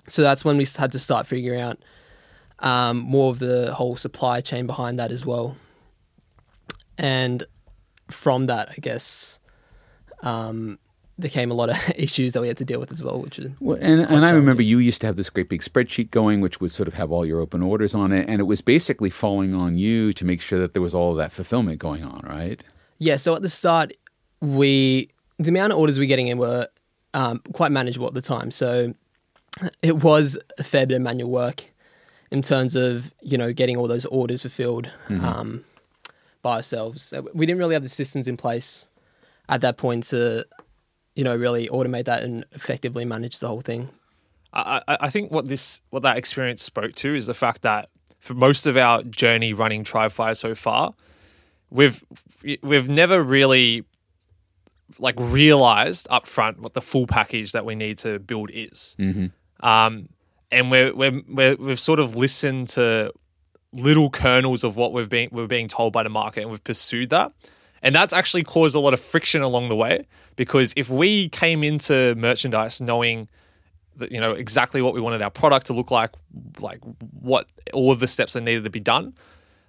So 0.06 0.22
that's 0.22 0.44
when 0.44 0.56
we 0.56 0.66
had 0.76 0.92
to 0.92 0.98
start 0.98 1.26
figuring 1.26 1.60
out 1.60 1.78
um, 2.60 2.98
more 2.98 3.30
of 3.30 3.38
the 3.38 3.74
whole 3.74 3.96
supply 3.96 4.40
chain 4.40 4.66
behind 4.66 4.98
that 4.98 5.10
as 5.10 5.24
well. 5.26 5.56
And 6.96 7.44
from 8.10 8.46
that, 8.46 8.70
I 8.70 8.74
guess, 8.80 9.40
um, 10.22 10.78
there 11.18 11.30
came 11.30 11.50
a 11.50 11.54
lot 11.54 11.70
of 11.70 11.76
issues 11.96 12.32
that 12.32 12.40
we 12.40 12.48
had 12.48 12.56
to 12.58 12.64
deal 12.64 12.80
with 12.80 12.92
as 12.92 13.02
well, 13.02 13.20
which 13.20 13.38
is 13.38 13.52
Well, 13.60 13.78
and, 13.80 14.00
and 14.00 14.24
I 14.24 14.30
remember 14.30 14.62
you 14.62 14.78
used 14.78 15.00
to 15.02 15.06
have 15.06 15.16
this 15.16 15.30
great 15.30 15.48
big 15.48 15.62
spreadsheet 15.62 16.10
going, 16.10 16.40
which 16.40 16.60
would 16.60 16.70
sort 16.70 16.88
of 16.88 16.94
have 16.94 17.10
all 17.10 17.24
your 17.24 17.40
open 17.40 17.62
orders 17.62 17.94
on 17.94 18.12
it, 18.12 18.28
and 18.28 18.40
it 18.40 18.44
was 18.44 18.60
basically 18.60 19.10
falling 19.10 19.54
on 19.54 19.76
you 19.78 20.12
to 20.12 20.24
make 20.24 20.40
sure 20.40 20.58
that 20.58 20.72
there 20.72 20.82
was 20.82 20.94
all 20.94 21.12
of 21.12 21.16
that 21.16 21.32
fulfillment 21.32 21.78
going 21.78 22.04
on, 22.04 22.20
right? 22.24 22.64
Yeah, 23.04 23.16
so 23.16 23.34
at 23.34 23.42
the 23.42 23.50
start, 23.50 23.92
we 24.40 25.10
the 25.38 25.50
amount 25.50 25.74
of 25.74 25.78
orders 25.78 25.98
we 25.98 26.06
were 26.06 26.08
getting 26.08 26.28
in 26.28 26.38
were 26.38 26.68
um, 27.12 27.42
quite 27.52 27.70
manageable 27.70 28.06
at 28.06 28.14
the 28.14 28.22
time. 28.22 28.50
So 28.50 28.94
it 29.82 30.02
was 30.02 30.38
a 30.56 30.64
fair 30.64 30.86
bit 30.86 30.94
of 30.94 31.02
manual 31.02 31.30
work 31.30 31.64
in 32.30 32.40
terms 32.40 32.74
of 32.74 33.12
you 33.20 33.36
know 33.36 33.52
getting 33.52 33.76
all 33.76 33.86
those 33.86 34.06
orders 34.06 34.40
fulfilled 34.40 34.90
um, 35.10 35.64
by 36.40 36.56
ourselves. 36.56 37.12
We 37.34 37.44
didn't 37.44 37.58
really 37.58 37.74
have 37.74 37.82
the 37.82 37.90
systems 37.90 38.26
in 38.26 38.38
place 38.38 38.88
at 39.50 39.60
that 39.60 39.76
point 39.76 40.04
to 40.04 40.46
you 41.14 41.24
know 41.24 41.36
really 41.36 41.68
automate 41.68 42.06
that 42.06 42.22
and 42.22 42.46
effectively 42.52 43.04
manage 43.04 43.38
the 43.38 43.48
whole 43.48 43.60
thing. 43.60 43.90
I, 44.54 44.80
I 44.88 44.96
I 45.02 45.10
think 45.10 45.30
what 45.30 45.46
this 45.46 45.82
what 45.90 46.02
that 46.04 46.16
experience 46.16 46.62
spoke 46.62 46.92
to 46.92 47.14
is 47.14 47.26
the 47.26 47.34
fact 47.34 47.60
that 47.62 47.90
for 48.18 48.32
most 48.32 48.66
of 48.66 48.78
our 48.78 49.02
journey 49.02 49.52
running 49.52 49.84
TribeFire 49.84 50.34
so 50.34 50.54
far, 50.54 50.94
we've 51.74 52.02
we've 52.62 52.88
never 52.88 53.22
really 53.22 53.84
like 54.98 55.16
realized 55.18 56.06
up 56.08 56.26
front 56.26 56.60
what 56.60 56.72
the 56.72 56.80
full 56.80 57.06
package 57.06 57.52
that 57.52 57.66
we 57.66 57.74
need 57.74 57.98
to 57.98 58.18
build 58.20 58.50
is. 58.52 58.96
Um, 59.60 60.08
and 60.52 60.70
we're, 60.70 60.94
we're, 60.94 61.20
we're, 61.28 61.56
we've 61.56 61.78
sort 61.78 61.98
of 61.98 62.14
listened 62.16 62.68
to 62.70 63.12
little 63.72 64.08
kernels 64.08 64.62
of 64.62 64.76
what 64.76 64.92
we've 64.92 65.08
been 65.08 65.28
we're 65.32 65.48
being 65.48 65.66
told 65.68 65.92
by 65.92 66.04
the 66.04 66.08
market, 66.08 66.42
and 66.42 66.50
we've 66.50 66.62
pursued 66.62 67.10
that. 67.10 67.32
And 67.82 67.94
that's 67.94 68.14
actually 68.14 68.44
caused 68.44 68.76
a 68.76 68.80
lot 68.80 68.94
of 68.94 69.00
friction 69.00 69.42
along 69.42 69.68
the 69.68 69.76
way 69.76 70.06
because 70.36 70.72
if 70.76 70.88
we 70.88 71.28
came 71.30 71.62
into 71.64 72.14
merchandise 72.14 72.80
knowing 72.80 73.28
that 73.96 74.10
you 74.10 74.20
know 74.20 74.32
exactly 74.32 74.80
what 74.80 74.94
we 74.94 75.00
wanted 75.00 75.22
our 75.22 75.30
product 75.30 75.66
to 75.66 75.72
look 75.72 75.90
like, 75.90 76.10
like 76.60 76.80
what 77.20 77.46
all 77.72 77.90
of 77.90 78.00
the 78.00 78.06
steps 78.06 78.32
that 78.34 78.42
needed 78.42 78.64
to 78.64 78.70
be 78.70 78.80
done, 78.80 79.14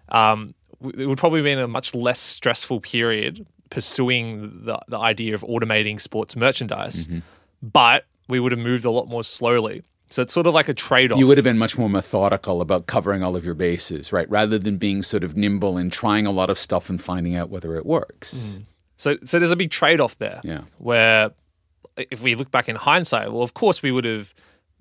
um, 0.09 0.53
it 0.98 1.06
would 1.06 1.18
probably 1.18 1.42
be 1.42 1.51
in 1.51 1.60
a 1.60 1.68
much 1.68 1.96
less 1.96 2.20
stressful 2.20 2.82
period 2.82 3.46
pursuing 3.70 4.65
the, 4.65 4.80
the 4.88 4.98
idea 4.98 5.34
of 5.34 5.42
automating 5.42 6.00
sports 6.00 6.36
merchandise. 6.36 7.08
Mm-hmm. 7.08 7.20
But 7.62 8.06
we 8.27 8.39
would 8.39 8.51
have 8.51 8.60
moved 8.60 8.86
a 8.86 8.92
lot 8.92 9.08
more 9.08 9.24
slowly. 9.24 9.84
So 10.10 10.22
it's 10.22 10.34
sort 10.34 10.46
of 10.48 10.54
like 10.54 10.70
a 10.70 10.74
trade 10.74 11.12
off. 11.12 11.20
You 11.20 11.27
would 11.27 11.38
have 11.38 11.44
been 11.44 11.58
much 11.58 11.77
more 11.77 11.89
methodical 11.89 12.62
about 12.62 12.86
covering 12.86 13.24
all 13.24 13.36
of 13.36 13.44
your 13.44 13.56
bases, 13.56 14.13
right? 14.13 14.30
Rather 14.30 14.60
than 14.60 14.77
being 14.77 15.01
sort 15.04 15.24
of 15.24 15.36
nimble 15.36 15.77
and 15.77 15.92
trying 15.92 16.27
a 16.27 16.32
lot 16.32 16.50
of 16.50 16.60
stuff 16.60 16.89
and 16.89 17.01
finding 17.01 17.36
out 17.36 17.50
whether 17.50 17.75
it 17.75 17.86
works. 17.86 18.58
Mm. 18.58 18.63
So, 18.98 19.18
so 19.25 19.39
there's 19.39 19.51
a 19.51 19.56
big 19.56 19.72
trade 19.72 20.00
off 20.00 20.18
there. 20.20 20.42
Yeah. 20.44 20.62
Where 20.77 21.32
if 21.98 22.22
we 22.22 22.36
look 22.36 22.51
back 22.51 22.70
in 22.70 22.75
hindsight, 22.75 23.32
well, 23.32 23.42
of 23.42 23.54
course 23.54 23.82
we 23.82 23.92
would 23.92 24.06
have, 24.06 24.34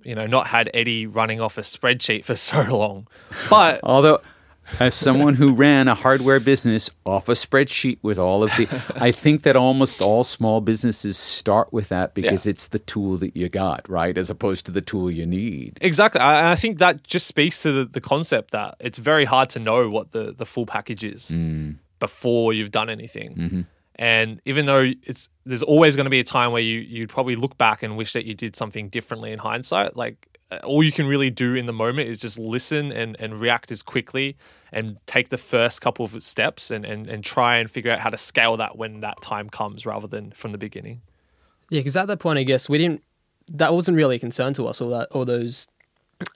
you 0.02 0.14
know, 0.14 0.26
not 0.26 0.48
had 0.48 0.70
Eddie 0.74 1.06
running 1.06 1.40
off 1.40 1.56
a 1.58 1.62
spreadsheet 1.62 2.24
for 2.24 2.36
so 2.36 2.62
long. 2.76 3.08
But 3.48 3.80
Although, 3.82 4.20
as 4.80 4.94
someone 4.94 5.34
who 5.34 5.54
ran 5.54 5.88
a 5.88 5.94
hardware 5.94 6.40
business 6.40 6.90
off 7.04 7.28
a 7.28 7.32
spreadsheet 7.32 7.98
with 8.02 8.18
all 8.18 8.42
of 8.42 8.50
the, 8.56 8.66
I 9.00 9.10
think 9.12 9.42
that 9.42 9.56
almost 9.56 10.00
all 10.02 10.24
small 10.24 10.60
businesses 10.60 11.16
start 11.18 11.72
with 11.72 11.88
that 11.90 12.14
because 12.14 12.46
Yeah. 12.46 12.50
it's 12.50 12.68
the 12.68 12.78
tool 12.78 13.16
that 13.18 13.36
you 13.36 13.48
got, 13.48 13.88
right? 13.88 14.16
As 14.16 14.30
opposed 14.30 14.66
to 14.66 14.72
the 14.72 14.80
tool 14.80 15.10
you 15.10 15.26
need. 15.26 15.78
exactly, 15.80 16.20
I, 16.20 16.52
I 16.52 16.54
think 16.54 16.78
that 16.78 17.04
just 17.04 17.26
speaks 17.26 17.62
to 17.62 17.72
the, 17.72 17.84
the 17.84 18.00
concept 18.00 18.50
that 18.52 18.76
it's 18.80 18.98
very 18.98 19.24
hard 19.24 19.50
to 19.50 19.58
know 19.58 19.88
what 19.88 20.12
the, 20.12 20.32
the 20.32 20.46
full 20.46 20.66
package 20.66 21.04
is 21.04 21.30
Mm. 21.30 21.76
before 21.98 22.52
you've 22.52 22.70
done 22.70 22.90
anything. 22.90 23.34
Mm-hmm. 23.34 23.60
And 23.96 24.40
even 24.44 24.66
though 24.66 24.90
it's 25.04 25.28
there's 25.46 25.62
always 25.62 25.94
going 25.94 26.04
to 26.04 26.10
be 26.10 26.18
a 26.18 26.24
time 26.24 26.50
where 26.50 26.60
you 26.62 26.80
you'd 26.80 27.08
probably 27.10 27.36
look 27.36 27.56
back 27.56 27.82
and 27.84 27.96
wish 27.96 28.12
that 28.14 28.24
you 28.24 28.34
did 28.34 28.56
something 28.56 28.88
differently 28.88 29.30
in 29.30 29.38
hindsight. 29.38 29.96
Like 29.96 30.33
all 30.62 30.82
you 30.82 30.92
can 30.92 31.06
really 31.06 31.30
do 31.30 31.54
in 31.54 31.66
the 31.66 31.72
moment 31.72 32.08
is 32.08 32.18
just 32.18 32.38
listen 32.38 32.92
and, 32.92 33.16
and 33.18 33.40
react 33.40 33.72
as 33.72 33.82
quickly 33.82 34.36
and 34.72 34.98
take 35.06 35.28
the 35.28 35.38
first 35.38 35.80
couple 35.80 36.04
of 36.04 36.22
steps 36.22 36.70
and, 36.70 36.84
and, 36.84 37.06
and 37.06 37.24
try 37.24 37.56
and 37.56 37.70
figure 37.70 37.90
out 37.90 38.00
how 38.00 38.10
to 38.10 38.16
scale 38.16 38.56
that 38.56 38.76
when 38.76 39.00
that 39.00 39.20
time 39.20 39.48
comes 39.48 39.86
rather 39.86 40.06
than 40.06 40.30
from 40.32 40.52
the 40.52 40.58
beginning. 40.58 41.00
Yeah, 41.70 41.80
because 41.80 41.96
at 41.96 42.06
that 42.08 42.18
point, 42.18 42.38
I 42.38 42.42
guess 42.42 42.68
we 42.68 42.78
didn't. 42.78 43.02
That 43.48 43.74
wasn't 43.74 43.96
really 43.96 44.16
a 44.16 44.18
concern 44.18 44.54
to 44.54 44.66
us, 44.66 44.80
all 44.80 44.88
that, 44.90 45.08
all 45.12 45.24
those, 45.26 45.66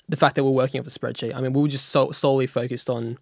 the 0.08 0.16
fact 0.16 0.34
that 0.34 0.44
we're 0.44 0.50
working 0.50 0.78
off 0.78 0.86
a 0.86 0.90
spreadsheet. 0.90 1.34
I 1.34 1.40
mean, 1.40 1.54
we 1.54 1.62
were 1.62 1.68
just 1.68 1.88
so, 1.88 2.10
solely 2.10 2.46
focused 2.46 2.90
on 2.90 3.18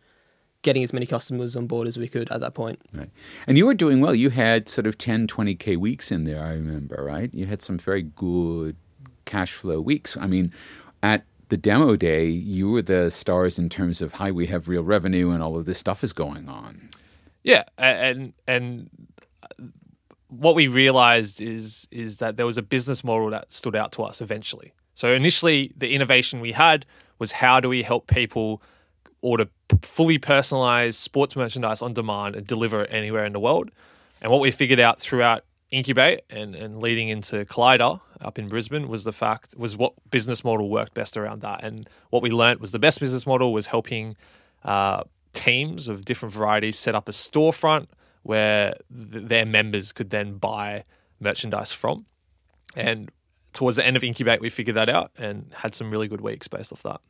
getting 0.62 0.82
as 0.82 0.92
many 0.92 1.06
customers 1.06 1.54
on 1.54 1.68
board 1.68 1.86
as 1.86 1.96
we 1.96 2.08
could 2.08 2.30
at 2.32 2.40
that 2.40 2.52
point. 2.52 2.80
Right. 2.92 3.10
And 3.46 3.56
you 3.56 3.66
were 3.66 3.74
doing 3.74 4.00
well. 4.00 4.14
You 4.14 4.30
had 4.30 4.68
sort 4.68 4.88
of 4.88 4.98
10, 4.98 5.28
20K 5.28 5.76
weeks 5.76 6.10
in 6.10 6.24
there, 6.24 6.42
I 6.42 6.50
remember, 6.50 7.04
right? 7.04 7.32
You 7.32 7.46
had 7.46 7.62
some 7.62 7.78
very 7.78 8.02
good 8.02 8.74
cash 9.24 9.52
flow 9.52 9.80
weeks. 9.80 10.16
I 10.16 10.26
mean, 10.26 10.52
at 11.02 11.24
the 11.48 11.56
demo 11.56 11.96
day, 11.96 12.26
you 12.26 12.70
were 12.70 12.82
the 12.82 13.10
stars 13.10 13.58
in 13.58 13.68
terms 13.68 14.02
of, 14.02 14.14
hi, 14.14 14.30
we 14.30 14.46
have 14.46 14.68
real 14.68 14.82
revenue 14.82 15.30
and 15.30 15.42
all 15.42 15.56
of 15.56 15.64
this 15.64 15.78
stuff 15.78 16.02
is 16.02 16.12
going 16.12 16.48
on. 16.48 16.88
Yeah, 17.44 17.62
and 17.78 18.32
and 18.48 18.90
uh, 19.42 19.64
what 20.28 20.56
we 20.56 20.66
realized 20.66 21.40
is 21.40 21.86
is 21.92 22.16
that 22.16 22.36
there 22.36 22.46
was 22.46 22.58
a 22.58 22.62
business 22.62 23.04
model 23.04 23.30
that 23.30 23.52
stood 23.52 23.76
out 23.76 23.92
to 23.92 24.02
us 24.02 24.20
eventually. 24.20 24.72
So 24.94 25.12
initially, 25.12 25.72
the 25.76 25.94
innovation 25.94 26.40
we 26.40 26.52
had 26.52 26.86
was 27.20 27.32
how 27.32 27.60
do 27.60 27.68
we 27.68 27.82
help 27.82 28.08
people 28.08 28.60
order 29.20 29.46
fully 29.82 30.18
personalized 30.18 30.98
sports 30.98 31.36
merchandise 31.36 31.82
on 31.82 31.92
demand 31.92 32.34
and 32.34 32.46
deliver 32.46 32.82
it 32.82 32.92
anywhere 32.92 33.24
in 33.24 33.32
the 33.32 33.40
world. 33.40 33.70
And 34.20 34.32
what 34.32 34.40
we 34.40 34.50
figured 34.50 34.80
out 34.80 35.00
throughout 35.00 35.44
Incubate 35.70 36.20
and, 36.30 36.54
and 36.54 36.80
leading 36.80 37.08
into 37.08 37.44
Collider 37.44 38.00
up 38.20 38.38
in 38.38 38.48
Brisbane 38.48 38.88
was 38.88 39.04
the 39.04 39.12
fact 39.12 39.54
was 39.56 39.76
what 39.76 39.94
business 40.10 40.44
model 40.44 40.68
worked 40.68 40.94
best 40.94 41.16
around 41.16 41.42
that. 41.42 41.64
And 41.64 41.88
what 42.10 42.22
we 42.22 42.30
learned 42.30 42.60
was 42.60 42.70
the 42.72 42.78
best 42.78 43.00
business 43.00 43.26
model 43.26 43.52
was 43.52 43.66
helping 43.66 44.16
uh, 44.64 45.02
teams 45.32 45.88
of 45.88 46.04
different 46.04 46.32
varieties 46.32 46.78
set 46.78 46.94
up 46.94 47.08
a 47.08 47.12
storefront 47.12 47.88
where 48.22 48.74
th- 48.92 49.28
their 49.28 49.44
members 49.44 49.92
could 49.92 50.10
then 50.10 50.38
buy 50.38 50.84
merchandise 51.20 51.72
from. 51.72 52.06
And 52.74 53.10
towards 53.52 53.76
the 53.76 53.86
end 53.86 53.96
of 53.96 54.04
Incubate, 54.04 54.40
we 54.40 54.50
figured 54.50 54.76
that 54.76 54.88
out 54.88 55.10
and 55.18 55.50
had 55.52 55.74
some 55.74 55.90
really 55.90 56.08
good 56.08 56.20
weeks 56.20 56.46
based 56.46 56.72
off 56.72 56.82
that. 56.82 57.00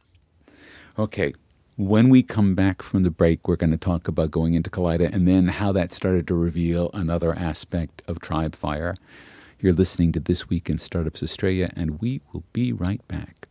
Okay. 0.98 1.34
When 1.78 2.08
we 2.08 2.22
come 2.22 2.54
back 2.54 2.80
from 2.80 3.02
the 3.02 3.10
break, 3.10 3.46
we're 3.46 3.56
going 3.56 3.70
to 3.70 3.76
talk 3.76 4.08
about 4.08 4.30
going 4.30 4.54
into 4.54 4.70
Collider 4.70 5.12
and 5.12 5.28
then 5.28 5.48
how 5.48 5.72
that 5.72 5.92
started 5.92 6.26
to 6.28 6.34
reveal 6.34 6.90
another 6.94 7.34
aspect 7.34 8.00
of 8.08 8.18
TribeFire. 8.18 8.96
You're 9.60 9.74
listening 9.74 10.12
to 10.12 10.20
This 10.20 10.48
Week 10.48 10.70
in 10.70 10.78
Startups 10.78 11.22
Australia, 11.22 11.68
and 11.76 12.00
we 12.00 12.22
will 12.32 12.44
be 12.54 12.72
right 12.72 13.06
back. 13.08 13.48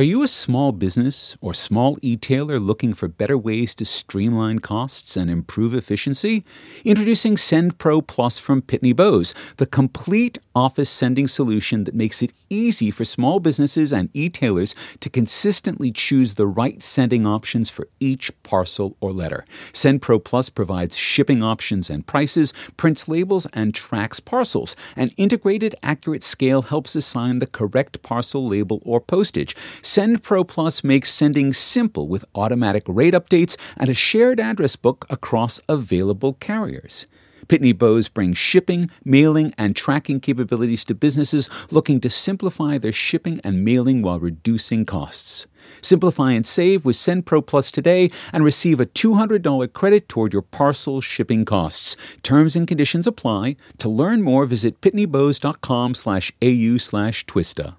Are 0.00 0.12
you 0.12 0.22
a 0.22 0.28
small 0.28 0.72
business 0.72 1.36
or 1.42 1.52
small 1.52 1.98
e-tailer 2.00 2.58
looking 2.58 2.94
for 2.94 3.06
better 3.06 3.36
ways 3.36 3.74
to 3.74 3.84
streamline 3.84 4.60
costs 4.60 5.14
and 5.14 5.28
improve 5.28 5.74
efficiency? 5.74 6.42
Introducing 6.86 7.36
SendPro 7.36 8.06
Plus 8.06 8.38
from 8.38 8.62
Pitney 8.62 8.96
Bowes, 8.96 9.34
the 9.58 9.66
complete 9.66 10.38
office 10.54 10.88
sending 10.88 11.28
solution 11.28 11.84
that 11.84 11.94
makes 11.94 12.22
it 12.22 12.32
easy 12.48 12.90
for 12.90 13.04
small 13.04 13.40
businesses 13.40 13.92
and 13.92 14.08
e-tailers 14.14 14.74
to 15.00 15.10
consistently 15.10 15.92
choose 15.92 16.34
the 16.34 16.46
right 16.46 16.82
sending 16.82 17.26
options 17.26 17.68
for 17.68 17.86
each 18.00 18.32
parcel 18.42 18.96
or 19.02 19.12
letter. 19.12 19.44
SendPro 19.74 20.24
Plus 20.24 20.48
provides 20.48 20.96
shipping 20.96 21.42
options 21.42 21.90
and 21.90 22.06
prices, 22.06 22.54
prints 22.78 23.06
labels, 23.06 23.46
and 23.52 23.74
tracks 23.74 24.18
parcels. 24.18 24.74
An 24.96 25.10
integrated, 25.18 25.74
accurate 25.82 26.24
scale 26.24 26.62
helps 26.62 26.96
assign 26.96 27.38
the 27.38 27.46
correct 27.46 28.02
parcel 28.02 28.48
label 28.48 28.80
or 28.82 28.98
postage. 28.98 29.54
SendPro 29.90 30.46
Plus 30.46 30.84
makes 30.84 31.10
sending 31.10 31.52
simple 31.52 32.06
with 32.06 32.24
automatic 32.36 32.84
rate 32.86 33.12
updates 33.12 33.56
and 33.76 33.90
a 33.90 33.92
shared 33.92 34.38
address 34.38 34.76
book 34.76 35.04
across 35.10 35.58
available 35.68 36.34
carriers. 36.34 37.08
Pitney 37.48 37.76
Bowes 37.76 38.08
brings 38.08 38.38
shipping, 38.38 38.88
mailing, 39.04 39.52
and 39.58 39.74
tracking 39.74 40.20
capabilities 40.20 40.84
to 40.84 40.94
businesses 40.94 41.50
looking 41.72 42.00
to 42.02 42.08
simplify 42.08 42.78
their 42.78 42.92
shipping 42.92 43.40
and 43.42 43.64
mailing 43.64 44.00
while 44.00 44.20
reducing 44.20 44.86
costs. 44.86 45.48
Simplify 45.80 46.30
and 46.34 46.46
save 46.46 46.84
with 46.84 46.94
SendPro 46.94 47.44
Plus 47.44 47.72
today 47.72 48.10
and 48.32 48.44
receive 48.44 48.78
a 48.78 48.86
$200 48.86 49.72
credit 49.72 50.08
toward 50.08 50.32
your 50.32 50.42
parcel 50.42 51.00
shipping 51.00 51.44
costs. 51.44 51.96
Terms 52.22 52.54
and 52.54 52.68
conditions 52.68 53.08
apply. 53.08 53.56
To 53.78 53.88
learn 53.88 54.22
more, 54.22 54.46
visit 54.46 54.80
pitneybowes.com 54.80 55.94
slash 55.94 56.30
au 56.40 56.76
slash 56.76 57.26
twista. 57.26 57.74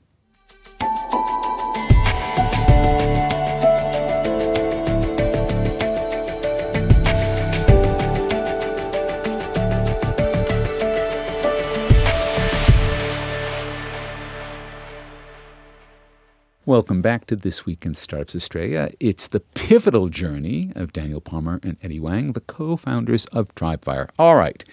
Welcome 16.72 17.02
back 17.02 17.26
to 17.26 17.36
This 17.36 17.66
Week 17.66 17.86
in 17.86 17.94
Startups 17.96 18.34
Australia. 18.34 18.94
It's 18.98 19.28
the 19.28 19.42
pivotal 19.42 20.08
journey 20.08 20.72
of 20.74 20.94
Daniel 20.94 21.20
Palmer 21.20 21.60
and 21.64 21.76
Eddie 21.84 22.00
Wang, 22.00 22.32
the 22.32 22.40
co 22.40 22.78
founders 22.78 23.26
of 23.26 23.54
TribeFire. 23.56 24.08
All 24.18 24.38
right, 24.38 24.64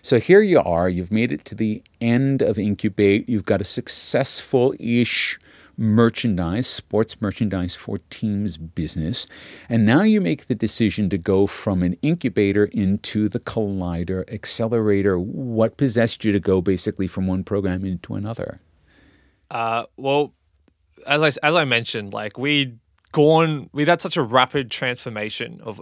so 0.00 0.20
here 0.20 0.40
you 0.40 0.60
are. 0.60 0.88
You've 0.88 1.10
made 1.10 1.32
it 1.32 1.44
to 1.46 1.56
the 1.56 1.82
end 2.00 2.42
of 2.42 2.60
Incubate. 2.60 3.28
You've 3.28 3.44
got 3.44 3.60
a 3.60 3.64
successful 3.64 4.72
ish 4.78 5.36
merchandise, 5.76 6.68
sports 6.68 7.20
merchandise 7.20 7.74
for 7.74 7.98
teams 8.08 8.56
business. 8.56 9.26
And 9.68 9.84
now 9.84 10.02
you 10.02 10.20
make 10.20 10.46
the 10.46 10.54
decision 10.54 11.10
to 11.10 11.18
go 11.18 11.48
from 11.48 11.82
an 11.82 11.96
incubator 12.02 12.66
into 12.66 13.28
the 13.28 13.40
collider 13.40 14.32
accelerator. 14.32 15.18
What 15.18 15.76
possessed 15.76 16.24
you 16.24 16.30
to 16.30 16.38
go 16.38 16.60
basically 16.60 17.08
from 17.08 17.26
one 17.26 17.42
program 17.42 17.84
into 17.84 18.14
another? 18.14 18.60
Uh, 19.50 19.86
well, 19.96 20.34
as 21.08 21.22
I 21.22 21.46
as 21.46 21.54
I 21.54 21.64
mentioned, 21.64 22.12
like 22.12 22.38
we'd 22.38 22.78
gone, 23.12 23.70
we'd 23.72 23.88
had 23.88 24.00
such 24.00 24.16
a 24.16 24.22
rapid 24.22 24.70
transformation 24.70 25.60
of 25.62 25.80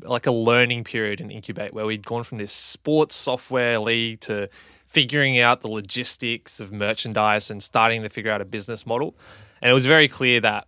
like 0.00 0.26
a 0.26 0.32
learning 0.32 0.84
period 0.84 1.20
in 1.20 1.30
Incubate, 1.30 1.74
where 1.74 1.86
we'd 1.86 2.06
gone 2.06 2.24
from 2.24 2.38
this 2.38 2.52
sports 2.52 3.14
software 3.14 3.78
league 3.78 4.20
to 4.20 4.48
figuring 4.86 5.38
out 5.38 5.60
the 5.60 5.68
logistics 5.68 6.60
of 6.60 6.72
merchandise 6.72 7.50
and 7.50 7.62
starting 7.62 8.02
to 8.02 8.08
figure 8.08 8.30
out 8.30 8.40
a 8.40 8.44
business 8.44 8.86
model. 8.86 9.16
And 9.60 9.70
it 9.70 9.74
was 9.74 9.86
very 9.86 10.08
clear 10.08 10.40
that 10.40 10.66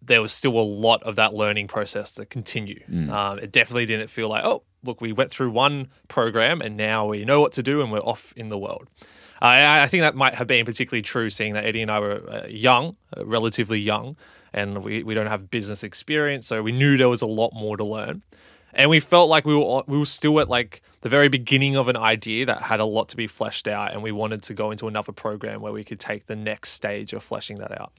there 0.00 0.22
was 0.22 0.32
still 0.32 0.58
a 0.58 0.62
lot 0.62 1.02
of 1.02 1.16
that 1.16 1.34
learning 1.34 1.68
process 1.68 2.12
to 2.12 2.24
continue. 2.24 2.82
Mm. 2.90 3.10
Um, 3.10 3.38
it 3.38 3.52
definitely 3.52 3.86
didn't 3.86 4.08
feel 4.08 4.28
like, 4.28 4.44
oh, 4.44 4.62
look, 4.84 5.00
we 5.00 5.12
went 5.12 5.30
through 5.30 5.50
one 5.50 5.88
program 6.06 6.60
and 6.60 6.76
now 6.76 7.06
we 7.06 7.24
know 7.24 7.40
what 7.40 7.52
to 7.52 7.62
do 7.62 7.82
and 7.82 7.90
we're 7.90 7.98
off 7.98 8.32
in 8.36 8.48
the 8.48 8.58
world. 8.58 8.88
I, 9.40 9.82
I 9.82 9.86
think 9.86 10.02
that 10.02 10.14
might 10.14 10.34
have 10.34 10.46
been 10.46 10.64
particularly 10.64 11.02
true, 11.02 11.30
seeing 11.30 11.54
that 11.54 11.64
Eddie 11.64 11.82
and 11.82 11.90
I 11.90 12.00
were 12.00 12.22
uh, 12.28 12.46
young, 12.48 12.96
uh, 13.16 13.24
relatively 13.24 13.78
young, 13.78 14.16
and 14.52 14.82
we, 14.84 15.02
we 15.02 15.14
don't 15.14 15.26
have 15.26 15.50
business 15.50 15.84
experience, 15.84 16.46
so 16.46 16.62
we 16.62 16.72
knew 16.72 16.96
there 16.96 17.08
was 17.08 17.22
a 17.22 17.26
lot 17.26 17.52
more 17.54 17.76
to 17.76 17.84
learn. 17.84 18.22
And 18.74 18.90
we 18.90 19.00
felt 19.00 19.28
like 19.30 19.44
we 19.46 19.54
were 19.54 19.82
we 19.86 19.98
were 19.98 20.04
still 20.04 20.40
at 20.40 20.48
like 20.48 20.82
the 21.00 21.08
very 21.08 21.28
beginning 21.28 21.76
of 21.76 21.88
an 21.88 21.96
idea 21.96 22.44
that 22.46 22.62
had 22.62 22.80
a 22.80 22.84
lot 22.84 23.08
to 23.08 23.16
be 23.16 23.26
fleshed 23.26 23.66
out, 23.66 23.92
and 23.92 24.02
we 24.02 24.12
wanted 24.12 24.42
to 24.44 24.54
go 24.54 24.70
into 24.70 24.88
another 24.88 25.12
program 25.12 25.60
where 25.60 25.72
we 25.72 25.84
could 25.84 25.98
take 25.98 26.26
the 26.26 26.36
next 26.36 26.70
stage 26.70 27.12
of 27.12 27.22
fleshing 27.22 27.58
that 27.58 27.80
out. 27.80 27.92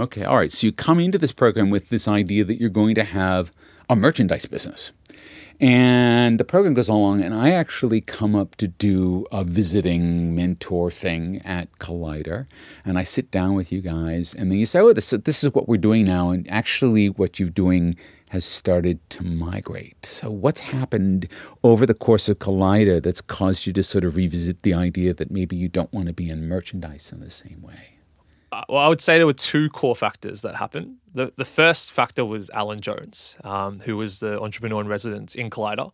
Okay, 0.00 0.24
all 0.24 0.36
right. 0.36 0.50
So 0.50 0.66
you 0.66 0.72
come 0.72 0.98
into 0.98 1.18
this 1.18 1.32
program 1.32 1.70
with 1.70 1.88
this 1.88 2.08
idea 2.08 2.44
that 2.44 2.60
you're 2.60 2.70
going 2.70 2.96
to 2.96 3.04
have 3.04 3.52
a 3.88 3.94
merchandise 3.94 4.46
business. 4.46 4.90
And 5.60 6.40
the 6.40 6.44
program 6.44 6.74
goes 6.74 6.88
along, 6.88 7.22
and 7.22 7.32
I 7.32 7.50
actually 7.50 8.00
come 8.00 8.34
up 8.34 8.56
to 8.56 8.66
do 8.66 9.24
a 9.30 9.44
visiting 9.44 10.34
mentor 10.34 10.90
thing 10.90 11.40
at 11.44 11.78
Collider. 11.78 12.46
And 12.84 12.98
I 12.98 13.04
sit 13.04 13.30
down 13.30 13.54
with 13.54 13.70
you 13.70 13.80
guys, 13.80 14.34
and 14.34 14.50
then 14.50 14.58
you 14.58 14.66
say, 14.66 14.80
Oh, 14.80 14.92
this, 14.92 15.10
this 15.10 15.44
is 15.44 15.54
what 15.54 15.68
we're 15.68 15.76
doing 15.76 16.04
now. 16.04 16.30
And 16.30 16.48
actually, 16.50 17.08
what 17.08 17.38
you're 17.38 17.48
doing 17.50 17.96
has 18.30 18.44
started 18.44 18.98
to 19.10 19.22
migrate. 19.22 20.04
So, 20.04 20.30
what's 20.30 20.60
happened 20.60 21.28
over 21.62 21.86
the 21.86 21.94
course 21.94 22.28
of 22.28 22.40
Collider 22.40 23.00
that's 23.00 23.20
caused 23.20 23.66
you 23.66 23.72
to 23.74 23.82
sort 23.82 24.04
of 24.04 24.16
revisit 24.16 24.62
the 24.62 24.74
idea 24.74 25.14
that 25.14 25.30
maybe 25.30 25.54
you 25.54 25.68
don't 25.68 25.92
want 25.92 26.08
to 26.08 26.12
be 26.12 26.30
in 26.30 26.48
merchandise 26.48 27.12
in 27.12 27.20
the 27.20 27.30
same 27.30 27.62
way? 27.62 27.93
Uh, 28.54 28.62
well, 28.68 28.78
I 28.78 28.88
would 28.88 29.00
say 29.00 29.18
there 29.18 29.26
were 29.26 29.32
two 29.32 29.68
core 29.68 29.96
factors 29.96 30.42
that 30.42 30.54
happened. 30.54 30.98
The, 31.12 31.32
the 31.36 31.44
first 31.44 31.92
factor 31.92 32.24
was 32.24 32.50
Alan 32.50 32.80
Jones, 32.80 33.36
um, 33.42 33.80
who 33.80 33.96
was 33.96 34.20
the 34.20 34.40
entrepreneur 34.40 34.80
in 34.80 34.86
residence 34.86 35.34
in 35.34 35.50
Collider. 35.50 35.90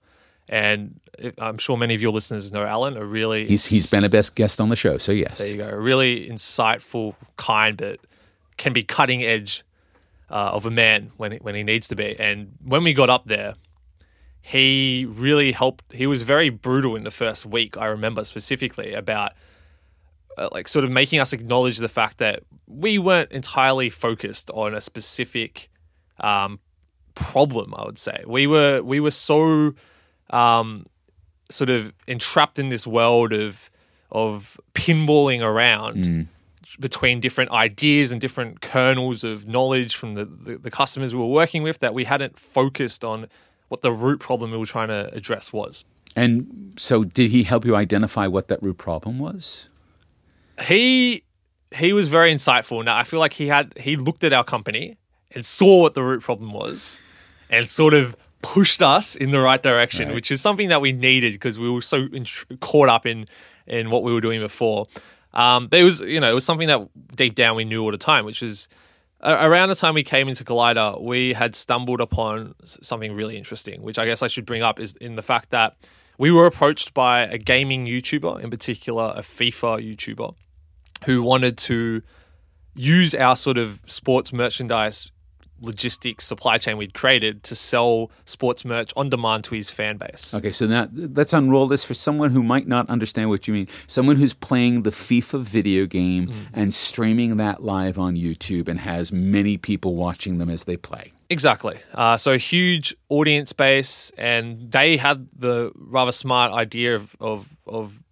And 0.46 1.01
I'm 1.38 1.57
sure 1.57 1.79
many 1.79 1.94
of 1.94 2.03
your 2.03 2.12
listeners 2.12 2.53
know 2.53 2.64
Alan, 2.64 2.99
a 2.99 3.05
really. 3.05 3.46
He's, 3.46 3.66
he's 3.66 3.90
been 3.90 4.05
a 4.05 4.11
best 4.11 4.35
guest 4.35 4.61
on 4.61 4.68
the 4.68 4.77
show, 4.77 4.99
so 4.99 5.12
yes. 5.12 5.38
There 5.38 5.49
you 5.49 5.57
go. 5.57 5.68
A 5.68 5.79
really 5.79 6.29
insightful, 6.29 7.14
kind, 7.37 7.79
but 7.79 8.01
can 8.59 8.75
be 8.75 8.83
cutting 8.83 9.23
edge 9.23 9.64
uh, 10.29 10.51
of 10.53 10.66
a 10.66 10.70
man 10.70 11.12
when, 11.16 11.33
when 11.37 11.55
he 11.55 11.62
needs 11.62 11.88
to 11.88 11.96
be. 11.96 12.18
And 12.18 12.53
when 12.62 12.85
we 12.85 12.92
got 12.92 13.09
up 13.09 13.27
there, 13.27 13.55
he 14.42 15.07
really 15.09 15.53
helped. 15.53 15.85
He 15.94 16.07
was 16.07 16.25
very 16.25 16.51
brutal 16.51 16.94
in 16.94 17.05
the 17.05 17.11
first 17.11 17.46
week, 17.46 17.79
I 17.79 17.87
remember 17.87 18.25
specifically, 18.25 18.92
about 18.92 19.33
like 20.53 20.69
sort 20.69 20.85
of 20.85 20.90
making 20.90 21.21
us 21.21 21.33
acknowledge 21.33 21.79
the 21.79 21.88
fact 21.88 22.19
that 22.19 22.43
we 22.66 22.99
weren't 22.99 23.33
entirely 23.33 23.90
focused 23.90 24.51
on 24.53 24.75
a 24.75 24.81
specific 24.81 25.69
um, 26.21 26.61
problem. 27.14 27.75
I 27.77 27.85
would 27.85 27.99
say 27.99 28.23
we 28.27 28.47
were 28.47 28.83
we 28.83 29.01
were 29.01 29.11
so 29.11 29.75
um, 30.31 30.87
sort 31.51 31.71
of 31.71 31.93
entrapped 32.07 32.59
in 32.59 32.69
this 32.69 32.87
world 32.87 33.33
of 33.33 33.71
of 34.11 34.59
pinballing 34.75 35.43
around. 35.43 36.05
Mm. 36.05 36.27
Between 36.79 37.21
different 37.21 37.51
ideas 37.51 38.12
and 38.12 38.21
different 38.21 38.61
kernels 38.61 39.25
of 39.25 39.49
knowledge 39.49 39.97
from 39.97 40.14
the, 40.14 40.25
the, 40.25 40.57
the 40.57 40.71
customers 40.71 41.12
we 41.12 41.21
were 41.21 41.27
working 41.27 41.64
with, 41.64 41.81
that 41.81 41.93
we 41.93 42.05
hadn't 42.05 42.38
focused 42.38 43.05
on 43.05 43.27
what 43.69 43.83
the 43.83 43.90
root 43.90 44.21
problem 44.21 44.53
we 44.53 44.57
were 44.57 44.64
trying 44.64 44.88
to 44.88 45.12
address 45.12 45.53
was. 45.53 45.85
And 46.14 46.73
so, 46.77 47.05
did 47.05 47.33
he 47.33 47.43
help 47.43 47.64
you 47.64 47.75
identify 47.75 48.29
what 48.29 48.49
that 48.49 48.62
root 48.62 48.79
problem 48.79 49.19
was? 49.19 49.69
He 50.62 51.25
he 51.73 51.92
was 51.92 52.09
very 52.09 52.35
insightful. 52.35 52.85
Now 52.85 52.96
I 52.96 53.05
feel 53.05 53.20
like 53.20 53.35
he 53.35 53.49
had 53.49 53.77
he 53.79 53.96
looked 53.96 54.25
at 54.25 54.33
our 54.33 54.44
company 54.44 54.99
and 55.33 55.44
saw 55.44 55.83
what 55.83 55.94
the 55.94 56.03
root 56.03 56.23
problem 56.23 56.53
was, 56.53 57.03
and 57.51 57.68
sort 57.68 57.94
of 57.94 58.16
pushed 58.42 58.83
us 58.83 59.16
in 59.16 59.31
the 59.31 59.40
right 59.40 59.62
direction, 59.62 60.09
right. 60.09 60.14
which 60.14 60.31
is 60.31 60.40
something 60.40 60.68
that 60.70 60.81
we 60.81 60.92
needed 60.92 61.33
because 61.33 61.59
we 61.59 61.70
were 61.70 61.83
so 61.83 62.09
in, 62.12 62.27
caught 62.61 62.88
up 62.88 63.07
in 63.07 63.27
in 63.66 63.90
what 63.90 64.03
we 64.03 64.12
were 64.12 64.20
doing 64.20 64.40
before. 64.40 64.87
Um, 65.33 65.68
but 65.68 65.81
it 65.81 65.85
was 65.85 66.01
you 66.01 66.20
know 66.20 66.31
it 66.31 66.35
was 66.35 66.44
something 66.44 66.68
that 66.68 66.88
deep 67.14 67.35
down 67.35 67.57
we 67.57 67.64
knew 67.64 67.83
all 67.83 67.92
the 67.92 67.99
time, 67.99 68.25
which 68.25 68.42
is 68.42 68.68
around 69.23 69.68
the 69.68 69.75
time 69.75 69.94
we 69.94 70.03
came 70.03 70.29
into 70.29 70.44
Collider, 70.44 71.01
we 71.01 71.35
had 71.35 71.55
stumbled 71.55 72.01
upon 72.01 72.55
something 72.64 73.12
really 73.12 73.37
interesting, 73.37 73.83
which 73.83 73.99
I 73.99 74.07
guess 74.07 74.23
I 74.23 74.29
should 74.29 74.46
bring 74.46 74.62
up 74.62 74.81
is 74.81 74.96
in 74.96 75.16
the 75.16 75.23
fact 75.23 75.51
that 75.51 75.77
we 76.18 76.31
were 76.31 76.46
approached 76.46 76.94
by 76.94 77.23
a 77.23 77.38
gaming 77.38 77.87
YouTuber, 77.87 78.40
in 78.40 78.51
particular 78.51 79.12
a 79.16 79.20
FIFA 79.20 79.94
YouTuber, 79.94 80.35
who 81.07 81.23
wanted 81.23 81.57
to 81.59 82.03
use 82.75 83.15
our 83.15 83.37
sort 83.37 83.59
of 83.59 83.81
sports 83.87 84.33
merchandise 84.33 85.11
logistics 85.63 86.25
supply 86.25 86.57
chain 86.57 86.79
we'd 86.79 86.95
created 86.95 87.43
to 87.43 87.55
sell 87.55 88.11
sports 88.25 88.65
merch 88.65 88.93
on 88.97 89.11
demand 89.11 89.45
to 89.45 89.55
his 89.55 89.69
fan 89.69 89.99
base. 89.99 90.33
Okay, 90.33 90.53
so 90.53 90.67
now 90.67 90.89
let's 90.95 91.35
unroll 91.35 91.67
this 91.67 91.85
for 91.85 91.93
someone 91.93 92.31
who 92.31 92.43
might 92.43 92.67
not 92.67 92.89
understand 92.89 93.29
what 93.29 93.47
you 93.47 93.53
mean. 93.53 93.69
Someone 93.87 94.17
who's 94.17 94.33
playing 94.33 94.85
the 94.85 94.91
FIFA 94.91 95.43
video 95.43 95.85
game 95.85 96.29
Mm. 96.29 96.35
and 96.55 96.73
streaming 96.75 97.37
that 97.37 97.63
live 97.63 97.99
on 97.99 98.17
YouTube 98.17 98.69
and 98.69 98.79
has 98.81 99.13
many 99.13 99.59
people 99.59 99.95
watching 99.97 100.39
them 100.39 100.49
as 100.49 100.65
they 100.65 100.79
play. 100.79 101.13
Exactly. 101.29 101.77
Uh, 101.93 102.17
so 102.17 102.39
huge 102.39 102.95
audience 103.11 103.53
base, 103.53 104.13
and 104.17 104.71
they 104.73 104.97
had 104.97 105.29
the 105.37 105.73
rather 105.75 106.13
smart 106.13 106.53
idea 106.53 106.95
of 106.95 107.15
of, 107.21 107.47
of 107.67 108.03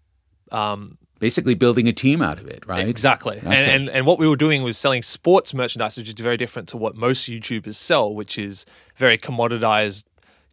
um, 0.53 0.99
Basically, 1.19 1.55
building 1.55 1.89
a 1.89 1.93
team 1.93 2.23
out 2.23 2.39
of 2.39 2.47
it, 2.47 2.65
right? 2.67 2.87
Exactly. 2.87 3.39
And, 3.39 3.53
and 3.53 3.89
and 3.89 4.07
what 4.07 4.19
we 4.19 4.29
were 4.29 4.37
doing 4.37 4.63
was 4.63 4.79
selling 4.79 5.03
sports 5.03 5.53
merchandise, 5.53 5.99
which 5.99 6.09
is 6.09 6.15
very 6.15 6.37
different 6.37 6.69
to 6.69 6.77
what 6.77 6.95
most 6.97 7.29
YouTubers 7.29 7.75
sell, 7.75 8.15
which 8.15 8.39
is 8.39 8.65
very 8.97 9.19
commoditized 9.19 10.05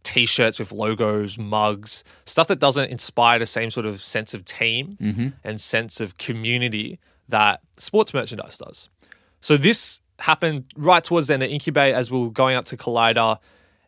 t-shirts 0.03 0.59
with 0.59 0.71
logos, 0.71 1.37
mugs, 1.37 2.03
stuff 2.25 2.47
that 2.47 2.59
doesn't 2.59 2.91
inspire 2.91 3.39
the 3.39 3.45
same 3.45 3.69
sort 3.71 3.85
of 3.85 4.01
sense 4.01 4.33
of 4.33 4.45
team 4.45 4.97
Mm-hmm. 5.01 5.27
and 5.43 5.59
sense 5.59 5.99
of 5.99 6.17
community 6.17 6.99
that 7.27 7.61
sports 7.77 8.13
merchandise 8.13 8.57
does. 8.57 8.89
So 9.41 9.57
this 9.57 10.01
happened 10.19 10.65
right 10.75 11.03
towards 11.03 11.27
the 11.27 11.33
end 11.33 11.43
of 11.43 11.49
Incubate 11.49 11.93
as 11.93 12.11
we 12.11 12.19
were 12.19 12.29
going 12.29 12.55
up 12.55 12.65
to 12.65 12.77
Collider, 12.77 13.37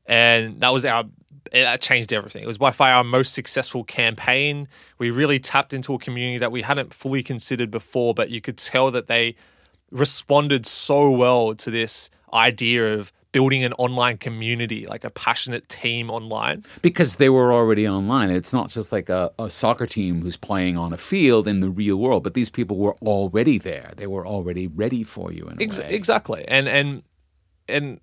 and 0.08 0.60
that 0.62 0.70
was 0.70 0.86
our 0.86 1.06
it 1.52 1.82
changed 1.82 2.14
everything. 2.14 2.44
It 2.44 2.48
was 2.48 2.58
by 2.58 2.72
far 2.72 2.92
our 2.92 3.04
most 3.04 3.34
successful 3.34 3.84
campaign. 3.84 4.68
We 4.98 5.10
really 5.10 5.40
tapped 5.40 5.74
into 5.74 5.94
a 5.94 6.00
community 6.00 6.38
that 6.40 6.52
we 6.52 6.62
hadn't 6.62 6.94
fully 6.94 7.24
considered 7.24 7.72
before, 7.72 8.14
but 8.14 8.30
you 8.30 8.42
could 8.42 8.58
tell 8.58 8.92
that 8.92 9.08
they 9.08 9.36
responded 9.92 10.66
so 10.66 11.10
well 11.10 11.56
to 11.56 11.72
this 11.72 12.10
idea 12.34 12.94
of 12.94 13.12
building 13.32 13.64
an 13.64 13.74
online 13.74 14.18
community, 14.18 14.88
like 14.88 15.04
a 15.04 15.10
passionate 15.10 15.68
team 15.70 16.10
online. 16.10 16.64
because 16.82 17.18
they 17.18 17.30
were 17.30 17.54
already 17.54 17.88
online. 17.88 18.30
It's 18.32 18.54
not 18.54 18.70
just 18.70 18.92
like 18.92 19.10
a, 19.10 19.32
a 19.38 19.50
soccer 19.50 19.86
team 19.86 20.22
who's 20.22 20.38
playing 20.38 20.78
on 20.78 20.94
a 20.94 20.98
field 20.98 21.48
in 21.48 21.60
the 21.60 21.70
real 21.70 21.98
world, 21.98 22.24
but 22.24 22.34
these 22.34 22.50
people 22.50 22.78
were 22.78 22.96
already 23.02 23.58
there. 23.58 23.92
They 23.96 24.08
were 24.08 24.26
already 24.26 24.68
ready 24.68 25.04
for 25.04 25.32
you 25.32 25.48
in 25.50 25.62
Ex- 25.62 25.80
exactly. 25.80 26.46
And 26.48 26.68
and 26.68 27.04
and 27.70 28.00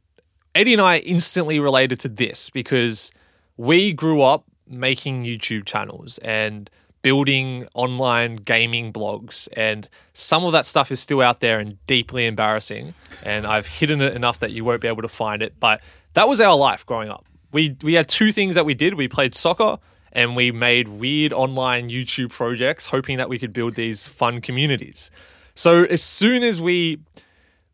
Eddie 0.55 0.75
and 0.75 0.83
I 0.83 0.99
instantly 0.99 1.59
related 1.59 1.99
to 2.01 2.09
this 2.09 2.51
because 2.51 3.11
we 3.57 3.93
grew 3.93 4.23
up 4.23 4.45
making 4.67 5.25
YouTube 5.25 5.65
channels 5.65 6.19
and 6.19 6.71
building 7.03 7.69
online 7.75 8.37
gaming 8.37 8.91
blogs 8.91 9.47
and 9.55 9.89
some 10.15 10.43
of 10.45 10.53
that 10.53 10.65
stuff 10.65 10.91
is 10.91 10.99
still 10.99 11.21
out 11.21 11.41
there 11.41 11.59
and 11.59 11.85
deeply 11.87 12.25
embarrassing 12.25 12.95
and 13.27 13.47
I've 13.47 13.67
hidden 13.67 14.01
it 14.01 14.15
enough 14.15 14.39
that 14.39 14.53
you 14.53 14.65
won't 14.65 14.81
be 14.81 14.89
able 14.89 15.03
to 15.03 15.09
find 15.09 15.43
it 15.43 15.61
but 15.61 15.83
that 16.15 16.29
was 16.29 16.41
our 16.41 16.57
life 16.57 16.87
growing 16.87 17.11
up. 17.11 17.27
We 17.53 17.77
we 17.83 17.95
had 17.95 18.09
two 18.09 18.33
things 18.33 18.55
that 18.55 18.65
we 18.65 18.75
did. 18.75 18.95
We 18.95 19.07
played 19.07 19.35
soccer 19.35 19.79
and 20.13 20.35
we 20.35 20.51
made 20.51 20.89
weird 20.89 21.33
online 21.33 21.91
YouTube 21.91 22.31
projects 22.31 22.87
hoping 22.87 23.19
that 23.19 23.29
we 23.29 23.39
could 23.39 23.53
build 23.53 23.75
these 23.75 24.09
fun 24.09 24.41
communities. 24.41 25.11
So 25.55 25.85
as 25.85 26.03
soon 26.03 26.43
as 26.43 26.63
we 26.63 27.01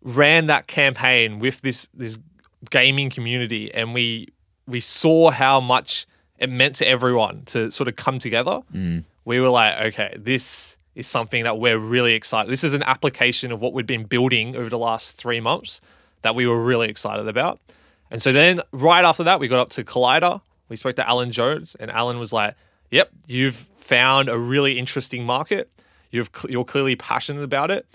ran 0.02 0.46
that 0.46 0.66
campaign 0.66 1.38
with 1.38 1.60
this 1.60 1.88
this 1.94 2.18
gaming 2.68 3.10
community 3.10 3.72
and 3.72 3.94
we 3.94 4.28
we 4.70 4.80
saw 4.80 5.30
how 5.30 5.60
much 5.60 6.06
it 6.38 6.50
meant 6.50 6.76
to 6.76 6.88
everyone 6.88 7.42
to 7.46 7.70
sort 7.70 7.88
of 7.88 7.96
come 7.96 8.18
together. 8.18 8.60
We 9.24 9.40
were 9.40 9.48
like 9.50 9.78
okay 9.88 10.16
this 10.18 10.76
is 10.94 11.06
something 11.06 11.44
that 11.44 11.58
we're 11.58 11.78
really 11.78 12.14
excited 12.14 12.50
this 12.50 12.64
is 12.64 12.74
an 12.74 12.82
application 12.82 13.52
of 13.52 13.60
what 13.60 13.72
we've 13.72 13.86
been 13.86 14.04
building 14.04 14.56
over 14.56 14.68
the 14.68 14.78
last 14.78 15.16
three 15.16 15.40
months 15.40 15.80
that 16.22 16.34
we 16.34 16.46
were 16.46 16.62
really 16.64 16.88
excited 16.88 17.28
about. 17.28 17.60
And 18.10 18.20
so 18.20 18.32
then 18.32 18.60
right 18.72 19.04
after 19.04 19.24
that 19.24 19.40
we 19.40 19.48
got 19.48 19.60
up 19.60 19.70
to 19.70 19.84
collider. 19.84 20.40
We 20.68 20.76
spoke 20.76 20.96
to 20.96 21.08
alan 21.08 21.30
jones 21.30 21.76
and 21.78 21.90
alan 21.90 22.18
was 22.18 22.32
like 22.32 22.54
yep 22.90 23.10
you've 23.26 23.68
found 23.90 24.28
a 24.28 24.38
really 24.38 24.78
interesting 24.78 25.24
market. 25.24 25.68
You've, 26.12 26.30
you're 26.48 26.64
clearly 26.64 26.96
passionate 26.96 27.42
about 27.42 27.70
it. 27.70 27.86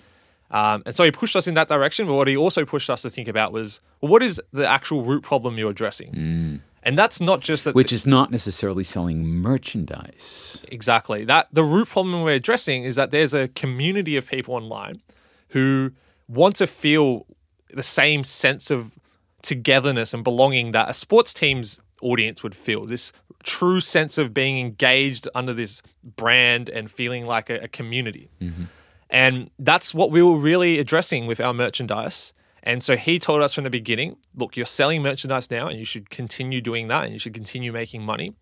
Um, 0.51 0.83
and 0.85 0.95
so 0.95 1.03
he 1.03 1.11
pushed 1.11 1.35
us 1.35 1.47
in 1.47 1.53
that 1.55 1.67
direction. 1.69 2.05
But 2.05 2.15
what 2.15 2.27
he 2.27 2.37
also 2.37 2.65
pushed 2.65 2.89
us 2.89 3.01
to 3.03 3.09
think 3.09 3.27
about 3.27 3.51
was, 3.51 3.79
well, 4.01 4.11
what 4.11 4.21
is 4.21 4.41
the 4.51 4.67
actual 4.67 5.03
root 5.03 5.23
problem 5.23 5.57
you're 5.57 5.71
addressing? 5.71 6.61
And 6.85 6.97
that's 6.97 7.19
not 7.19 7.41
just 7.41 7.63
that. 7.63 7.73
Which 7.73 7.91
is 7.91 8.05
not 8.05 8.31
necessarily 8.31 8.83
selling 8.83 9.25
merchandise. 9.25 10.63
exactly 10.71 11.25
that 11.25 11.47
the 11.51 11.63
root 11.63 11.89
problem 11.89 12.21
we're 12.21 12.35
addressing 12.35 12.83
is 12.83 12.95
that 12.95 13.09
there's 13.09 13.33
a 13.33 13.47
community 13.49 14.15
of 14.15 14.27
people 14.27 14.53
online 14.53 15.01
who 15.49 15.91
want 16.27 16.55
to 16.57 16.67
feel 16.67 17.25
the 17.71 17.83
same 17.83 18.23
sense 18.23 18.69
of 18.69 18.97
togetherness 19.41 20.13
and 20.13 20.23
belonging 20.23 20.71
that 20.71 20.89
a 20.89 20.93
sports 20.93 21.33
team's 21.33 21.79
audience 22.01 22.43
would 22.43 22.55
feel. 22.55 22.85
This 22.85 23.11
true 23.43 23.79
sense 23.79 24.17
of 24.17 24.33
being 24.33 24.59
engaged 24.59 25.27
under 25.35 25.53
this 25.53 25.81
brand 26.03 26.69
and 26.69 26.89
feeling 26.89 27.25
like 27.25 27.49
a, 27.49 27.63
a 27.63 27.67
community. 27.67 28.29
Mm-hmm. 28.41 28.63
And 29.09 29.49
that's 29.59 29.93
what 29.93 30.11
we 30.11 30.21
were 30.21 30.37
really 30.37 30.79
addressing 30.79 31.27
with 31.27 31.39
our 31.39 31.53
merchandise. 31.53 32.33
And 32.65 32.83
so 32.83 32.97
he 32.97 33.19
told 33.19 33.41
us 33.41 33.53
from 33.53 33.63
the 33.63 33.69
beginning 33.69 34.17
look, 34.35 34.57
you're 34.57 34.65
selling 34.65 35.01
merchandise 35.01 35.49
now 35.51 35.67
and 35.67 35.77
you 35.77 35.85
should 35.85 36.09
continue 36.09 36.61
doing 36.61 36.87
that 36.87 37.03
and 37.05 37.13
you 37.13 37.19
should 37.19 37.33
continue 37.33 37.71
making 37.71 38.01
money. 38.03 38.33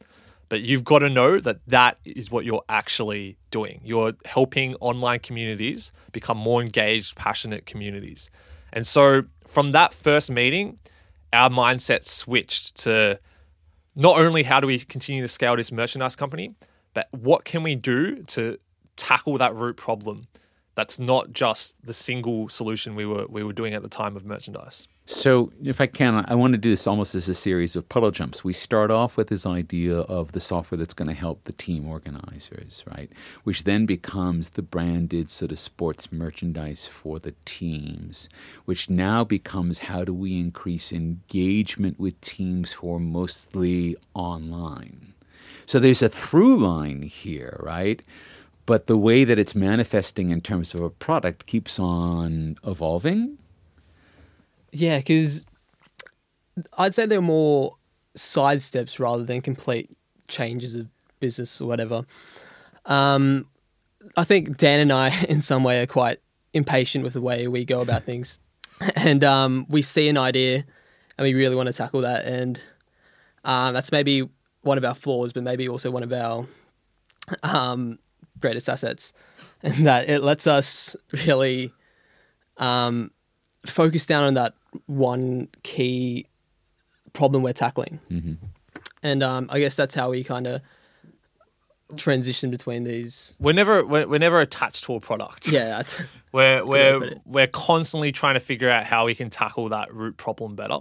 But 0.50 0.62
you've 0.62 0.84
got 0.84 1.00
to 1.00 1.10
know 1.10 1.40
that 1.40 1.60
that 1.68 1.98
is 2.06 2.30
what 2.32 2.46
you're 2.46 2.64
actually 2.70 3.38
doing. 3.50 3.82
You're 3.84 4.14
helping 4.26 4.76
online 4.76 5.20
communities 5.20 5.92
become 6.12 6.38
more 6.38 6.62
engaged, 6.62 7.16
passionate 7.16 7.66
communities. 7.66 8.30
And 8.72 8.86
so 8.86 9.24
from 9.48 9.72
that 9.72 9.94
first 9.94 10.30
meeting, 10.32 10.80
our 11.32 11.50
mindset 11.50 12.06
switched 12.06 12.76
to 12.84 13.20
not 13.96 14.18
only 14.18 14.44
how 14.44 14.60
do 14.60 14.68
we 14.68 14.80
continue 14.80 15.22
to 15.22 15.28
scale 15.28 15.56
this 15.56 15.72
merchandise 15.72 16.16
company, 16.16 16.54
but 16.94 17.08
what 17.12 17.46
can 17.46 17.64
we 17.64 17.76
do 17.76 18.24
to 18.24 18.60
tackle 18.96 19.38
that 19.40 19.56
root 19.56 19.76
problem 19.78 20.28
that's 20.76 21.00
not 21.00 21.34
just 21.34 21.76
the 21.86 21.94
single 21.94 22.50
solution 22.50 22.96
we 22.96 23.06
were 23.06 23.26
we 23.28 23.44
were 23.44 23.54
doing 23.54 23.74
at 23.74 23.82
the 23.82 23.90
time 23.90 24.16
of 24.16 24.26
merchandise. 24.26 24.88
So, 25.06 25.52
if 25.62 25.82
I 25.82 25.88
can, 25.88 26.24
I 26.30 26.36
want 26.36 26.54
to 26.54 26.58
do 26.58 26.70
this 26.70 26.88
almost 26.88 27.14
as 27.14 27.28
a 27.28 27.36
series 27.36 27.76
of 27.76 27.90
puddle 27.90 28.12
jumps. 28.12 28.46
We 28.46 28.54
start 28.54 28.90
off 28.90 29.18
with 29.18 29.28
this 29.28 29.46
idea 29.46 30.00
of 30.00 30.32
the 30.32 30.40
software 30.40 30.78
that's 30.78 30.94
going 30.94 31.10
to 31.10 31.14
help 31.14 31.44
the 31.44 31.52
team 31.52 31.90
organizers, 31.90 32.86
right? 32.88 33.12
Which 33.44 33.66
then 33.66 33.86
becomes 33.86 34.52
the 34.52 34.62
branded 34.62 35.30
sort 35.30 35.52
of 35.52 35.60
sports 35.60 36.10
merchandise 36.14 36.88
for 36.88 37.20
the 37.20 37.36
teams, 37.44 38.30
which 38.64 38.90
now 38.90 39.26
becomes 39.26 39.80
how 39.80 40.06
do 40.06 40.14
we 40.14 40.40
increase 40.40 40.94
engagement 40.94 42.00
with 42.00 42.20
teams 42.22 42.74
who 42.74 42.96
are 42.96 43.00
mostly 43.00 43.98
online? 44.14 45.14
So, 45.66 45.80
there's 45.80 46.02
a 46.02 46.08
through 46.08 46.60
line 46.60 47.02
here, 47.02 47.60
right? 47.60 48.02
But 48.66 48.88
the 48.88 48.98
way 48.98 49.24
that 49.26 49.38
it's 49.38 49.56
manifesting 49.56 50.30
in 50.30 50.42
terms 50.42 50.74
of 50.74 50.82
a 50.82 50.90
product 50.90 51.46
keeps 51.46 51.80
on 51.80 52.58
evolving. 52.66 53.38
Yeah, 54.72 54.98
because 55.00 55.46
I'd 56.78 56.96
say 56.96 57.06
they're 57.06 57.22
more 57.22 57.76
side 58.16 58.62
steps 58.62 59.00
rather 59.00 59.24
than 59.24 59.42
complete 59.42 59.90
changes 60.28 60.76
of 60.76 60.88
business 61.20 61.60
or 61.60 61.68
whatever. 61.68 62.06
Um, 62.86 63.48
I 64.18 64.24
think 64.24 64.58
Dan 64.58 64.80
and 64.80 64.92
I, 64.92 65.24
in 65.30 65.42
some 65.42 65.64
way, 65.64 65.82
are 65.82 65.88
quite 65.88 66.20
impatient 66.54 67.04
with 67.04 67.14
the 67.14 67.22
way 67.22 67.48
we 67.48 67.66
go 67.66 67.82
about 67.82 68.04
things, 68.04 68.40
and 68.96 69.24
um, 69.24 69.66
we 69.70 69.82
see 69.82 70.08
an 70.10 70.18
idea 70.18 70.66
and 71.18 71.26
we 71.26 71.34
really 71.34 71.56
want 71.56 71.68
to 71.68 71.74
tackle 71.74 72.02
that, 72.02 72.26
and 72.26 72.60
um, 73.44 73.74
that's 73.74 73.92
maybe 73.92 74.28
one 74.62 74.78
of 74.78 74.86
our 74.86 74.96
flaws, 74.96 75.34
but 75.34 75.44
maybe 75.44 75.68
also 75.68 75.92
one 75.92 76.04
of 76.04 76.12
our 76.12 76.48
um, 77.44 78.00
greatest 78.44 78.70
assets, 78.70 79.14
and 79.64 79.88
that 79.88 80.08
it 80.08 80.22
lets 80.22 80.46
us 80.46 80.96
really 81.26 81.74
um, 82.58 83.10
focus 83.66 84.06
down 84.06 84.24
on 84.24 84.34
that 84.36 84.54
one 84.86 85.48
key 85.64 86.28
problem 87.14 87.42
we're 87.42 87.54
tackling. 87.54 88.00
And 89.02 89.24
um, 89.24 89.48
I 89.52 89.60
guess 89.60 89.76
that's 89.76 89.96
how 89.96 90.12
we 90.12 90.24
kind 90.24 90.48
of 90.48 90.62
transition 91.98 92.52
between 92.52 92.84
these. 92.84 93.34
We're 93.40 93.54
never 93.54 93.86
we're, 93.86 94.08
we're 94.08 94.20
never 94.20 94.40
attached 94.40 94.84
to 94.86 94.96
a 94.96 95.00
product. 95.00 95.48
Yeah, 95.48 95.82
We're 96.32 96.66
way 96.66 96.92
to 96.92 97.00
put 97.00 97.10
we're 97.10 97.22
we're 97.26 97.48
constantly 97.48 98.12
trying 98.12 98.34
to 98.34 98.40
figure 98.40 98.70
out 98.70 98.86
how 98.86 99.06
we 99.06 99.16
can 99.16 99.30
tackle 99.30 99.70
that 99.70 99.94
root 99.94 100.18
problem 100.18 100.56
better. 100.56 100.80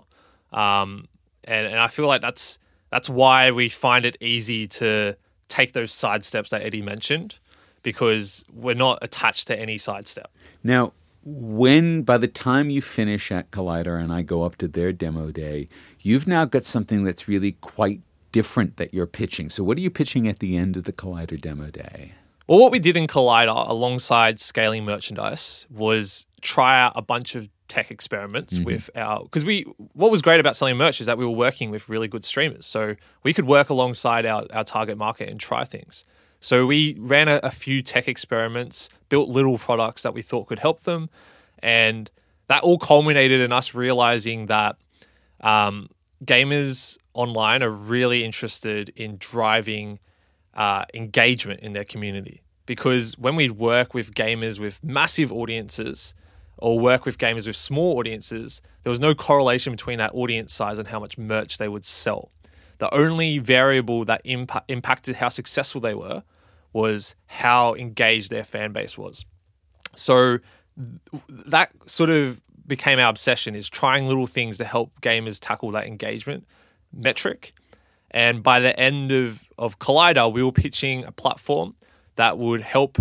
Um, 0.52 1.08
and 1.44 1.66
and 1.66 1.78
I 1.78 1.88
feel 1.88 2.06
like 2.06 2.22
that's 2.22 2.58
that's 2.90 3.08
why 3.08 3.50
we 3.50 3.68
find 3.68 4.04
it 4.04 4.16
easy 4.20 4.66
to 4.68 5.16
take 5.48 5.72
those 5.72 5.92
side 5.92 6.24
steps 6.24 6.50
that 6.50 6.62
Eddie 6.62 6.82
mentioned 6.82 7.38
because 7.82 8.44
we're 8.52 8.74
not 8.74 8.98
attached 9.02 9.46
to 9.48 9.58
any 9.58 9.78
side 9.78 10.06
step. 10.06 10.30
Now, 10.62 10.92
when 11.24 12.02
by 12.02 12.18
the 12.18 12.28
time 12.28 12.70
you 12.70 12.82
finish 12.82 13.30
at 13.30 13.50
Collider 13.50 14.02
and 14.02 14.12
I 14.12 14.22
go 14.22 14.42
up 14.42 14.56
to 14.56 14.68
their 14.68 14.92
demo 14.92 15.30
day, 15.30 15.68
you've 16.00 16.26
now 16.26 16.44
got 16.44 16.64
something 16.64 17.04
that's 17.04 17.28
really 17.28 17.52
quite 17.52 18.00
different 18.32 18.76
that 18.78 18.92
you're 18.92 19.06
pitching. 19.06 19.50
So, 19.50 19.62
what 19.62 19.76
are 19.78 19.80
you 19.80 19.90
pitching 19.90 20.26
at 20.26 20.40
the 20.40 20.56
end 20.56 20.76
of 20.76 20.84
the 20.84 20.92
Collider 20.92 21.40
demo 21.40 21.70
day? 21.70 22.12
Well, 22.48 22.58
what 22.58 22.72
we 22.72 22.80
did 22.80 22.96
in 22.96 23.06
Collider 23.06 23.68
alongside 23.68 24.40
scaling 24.40 24.84
merchandise 24.84 25.66
was 25.70 26.26
try 26.40 26.80
out 26.80 26.92
a 26.96 27.02
bunch 27.02 27.34
of 27.34 27.48
tech 27.68 27.90
experiments 27.90 28.56
mm-hmm. 28.56 28.64
with 28.64 28.90
our 28.94 29.22
because 29.22 29.44
we 29.44 29.62
what 29.94 30.10
was 30.10 30.20
great 30.20 30.40
about 30.40 30.56
selling 30.56 30.76
merch 30.76 31.00
is 31.00 31.06
that 31.06 31.16
we 31.16 31.24
were 31.24 31.30
working 31.30 31.70
with 31.70 31.88
really 31.88 32.08
good 32.08 32.24
streamers, 32.24 32.66
so 32.66 32.96
we 33.22 33.32
could 33.32 33.46
work 33.46 33.70
alongside 33.70 34.26
our, 34.26 34.46
our 34.52 34.64
target 34.64 34.98
market 34.98 35.28
and 35.28 35.38
try 35.38 35.64
things. 35.64 36.04
So 36.42 36.66
we 36.66 36.96
ran 36.98 37.28
a, 37.28 37.38
a 37.44 37.52
few 37.52 37.82
tech 37.82 38.08
experiments, 38.08 38.88
built 39.08 39.28
little 39.28 39.58
products 39.58 40.02
that 40.02 40.12
we 40.12 40.22
thought 40.22 40.48
could 40.48 40.58
help 40.58 40.80
them, 40.80 41.08
and 41.60 42.10
that 42.48 42.64
all 42.64 42.78
culminated 42.78 43.40
in 43.40 43.52
us 43.52 43.76
realizing 43.76 44.46
that 44.46 44.76
um, 45.40 45.88
gamers 46.24 46.98
online 47.14 47.62
are 47.62 47.70
really 47.70 48.24
interested 48.24 48.88
in 48.96 49.18
driving 49.18 50.00
uh, 50.54 50.84
engagement 50.92 51.60
in 51.60 51.74
their 51.74 51.84
community. 51.84 52.42
Because 52.66 53.16
when 53.16 53.36
we 53.36 53.48
work 53.48 53.94
with 53.94 54.12
gamers 54.12 54.58
with 54.58 54.82
massive 54.82 55.30
audiences 55.30 56.12
or 56.58 56.76
work 56.80 57.04
with 57.04 57.18
gamers 57.18 57.46
with 57.46 57.56
small 57.56 57.98
audiences, 57.98 58.60
there 58.82 58.90
was 58.90 59.00
no 59.00 59.14
correlation 59.14 59.72
between 59.72 59.98
that 59.98 60.12
audience 60.12 60.52
size 60.52 60.80
and 60.80 60.88
how 60.88 60.98
much 60.98 61.16
merch 61.16 61.58
they 61.58 61.68
would 61.68 61.84
sell. 61.84 62.32
The 62.78 62.92
only 62.92 63.38
variable 63.38 64.04
that 64.06 64.24
impa- 64.24 64.64
impacted 64.66 65.16
how 65.16 65.28
successful 65.28 65.80
they 65.80 65.94
were 65.94 66.24
was 66.72 67.14
how 67.26 67.74
engaged 67.74 68.30
their 68.30 68.44
fan 68.44 68.72
base 68.72 68.96
was. 68.96 69.24
So 69.94 70.38
that 71.28 71.72
sort 71.86 72.10
of 72.10 72.40
became 72.66 72.98
our 72.98 73.08
obsession 73.08 73.54
is 73.54 73.68
trying 73.68 74.08
little 74.08 74.26
things 74.26 74.58
to 74.58 74.64
help 74.64 75.00
gamers 75.00 75.38
tackle 75.40 75.72
that 75.72 75.86
engagement 75.86 76.46
metric. 76.92 77.52
And 78.10 78.42
by 78.42 78.60
the 78.60 78.78
end 78.78 79.12
of, 79.12 79.42
of 79.58 79.78
Collider, 79.78 80.32
we 80.32 80.42
were 80.42 80.52
pitching 80.52 81.04
a 81.04 81.12
platform 81.12 81.74
that 82.16 82.38
would 82.38 82.60
help 82.60 82.98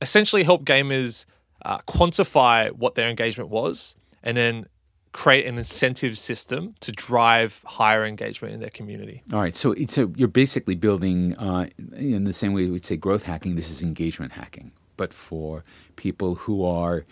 essentially 0.00 0.42
help 0.42 0.64
gamers 0.64 1.26
uh, 1.64 1.78
quantify 1.80 2.70
what 2.72 2.94
their 2.94 3.08
engagement 3.08 3.50
was 3.50 3.96
and 4.22 4.36
then 4.36 4.66
create 5.12 5.46
an 5.46 5.58
incentive 5.58 6.16
system 6.16 6.74
to 6.80 6.92
drive 6.92 7.62
higher 7.66 8.04
engagement 8.04 8.54
in 8.54 8.60
their 8.60 8.70
community. 8.70 9.22
All 9.32 9.40
right, 9.40 9.56
so 9.56 9.72
it's 9.72 9.98
a, 9.98 10.08
you're 10.14 10.28
basically 10.28 10.76
building 10.76 11.36
uh, 11.36 11.66
in 11.96 12.24
the 12.24 12.32
same 12.32 12.52
way 12.52 12.66
we'd 12.68 12.84
say 12.84 12.96
growth 12.96 13.24
hacking. 13.24 13.56
This 13.56 13.70
is 13.70 13.82
engagement 13.82 14.32
hacking, 14.32 14.70
but 14.96 15.12
for 15.12 15.64
people 15.96 16.36
who 16.36 16.64
are 16.64 17.04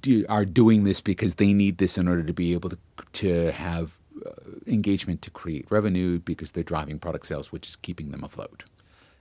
do, 0.00 0.24
are 0.28 0.44
doing 0.44 0.84
this 0.84 1.00
because 1.00 1.36
they 1.36 1.52
need 1.52 1.78
this 1.78 1.98
in 1.98 2.06
order 2.06 2.22
to 2.22 2.32
be 2.32 2.52
able 2.52 2.70
to 2.70 2.78
to 3.12 3.50
have 3.52 3.98
uh, 4.24 4.30
engagement 4.66 5.22
to 5.22 5.30
create 5.30 5.66
revenue 5.70 6.18
because 6.20 6.52
they're 6.52 6.62
driving 6.62 6.98
product 6.98 7.26
sales, 7.26 7.50
which 7.50 7.68
is 7.70 7.76
keeping 7.76 8.10
them 8.10 8.22
afloat. 8.22 8.64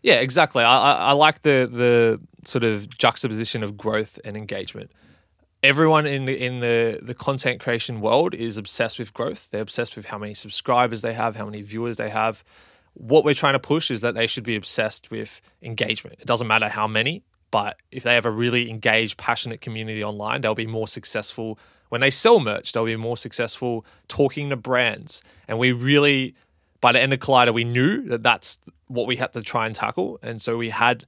Yeah, 0.03 0.15
exactly. 0.15 0.63
I, 0.63 0.77
I, 0.77 0.91
I 0.93 1.11
like 1.13 1.41
the 1.41 1.67
the 1.71 2.19
sort 2.45 2.63
of 2.63 2.95
juxtaposition 2.95 3.63
of 3.63 3.75
growth 3.75 4.19
and 4.23 4.37
engagement. 4.37 4.91
Everyone 5.61 6.05
in 6.05 6.25
the 6.25 6.45
in 6.45 6.61
the 6.61 6.99
the 7.01 7.13
content 7.13 7.59
creation 7.59 7.99
world 7.99 8.33
is 8.33 8.57
obsessed 8.57 8.97
with 8.97 9.13
growth. 9.13 9.51
They're 9.51 9.61
obsessed 9.61 9.97
with 9.97 10.05
how 10.05 10.17
many 10.17 10.33
subscribers 10.33 11.01
they 11.01 11.13
have, 11.13 11.35
how 11.35 11.45
many 11.45 11.61
viewers 11.61 11.97
they 11.97 12.09
have. 12.09 12.43
What 12.93 13.25
we're 13.25 13.33
trying 13.33 13.53
to 13.53 13.59
push 13.59 13.91
is 13.91 14.01
that 14.01 14.15
they 14.15 14.25
should 14.25 14.45
be 14.45 14.55
obsessed 14.55 15.11
with 15.11 15.41
engagement. 15.61 16.17
It 16.19 16.25
doesn't 16.25 16.47
matter 16.47 16.69
how 16.69 16.87
many, 16.87 17.23
but 17.51 17.77
if 17.91 18.03
they 18.03 18.13
have 18.13 18.25
a 18.25 18.31
really 18.31 18.69
engaged, 18.69 19.17
passionate 19.17 19.61
community 19.61 20.03
online, 20.03 20.41
they'll 20.41 20.55
be 20.55 20.67
more 20.67 20.87
successful 20.87 21.59
when 21.89 22.01
they 22.01 22.11
sell 22.11 22.39
merch. 22.39 22.71
They'll 22.71 22.85
be 22.85 22.95
more 22.95 23.17
successful 23.17 23.85
talking 24.07 24.49
to 24.49 24.55
brands. 24.55 25.21
And 25.47 25.59
we 25.59 25.71
really, 25.71 26.35
by 26.79 26.91
the 26.91 27.01
end 27.01 27.13
of 27.13 27.19
Collider, 27.19 27.53
we 27.53 27.63
knew 27.63 28.03
that 28.03 28.23
that's 28.23 28.59
what 28.87 29.07
we 29.07 29.17
had 29.17 29.33
to 29.33 29.41
try 29.41 29.65
and 29.65 29.75
tackle. 29.75 30.19
And 30.21 30.41
so 30.41 30.57
we 30.57 30.69
had 30.69 31.05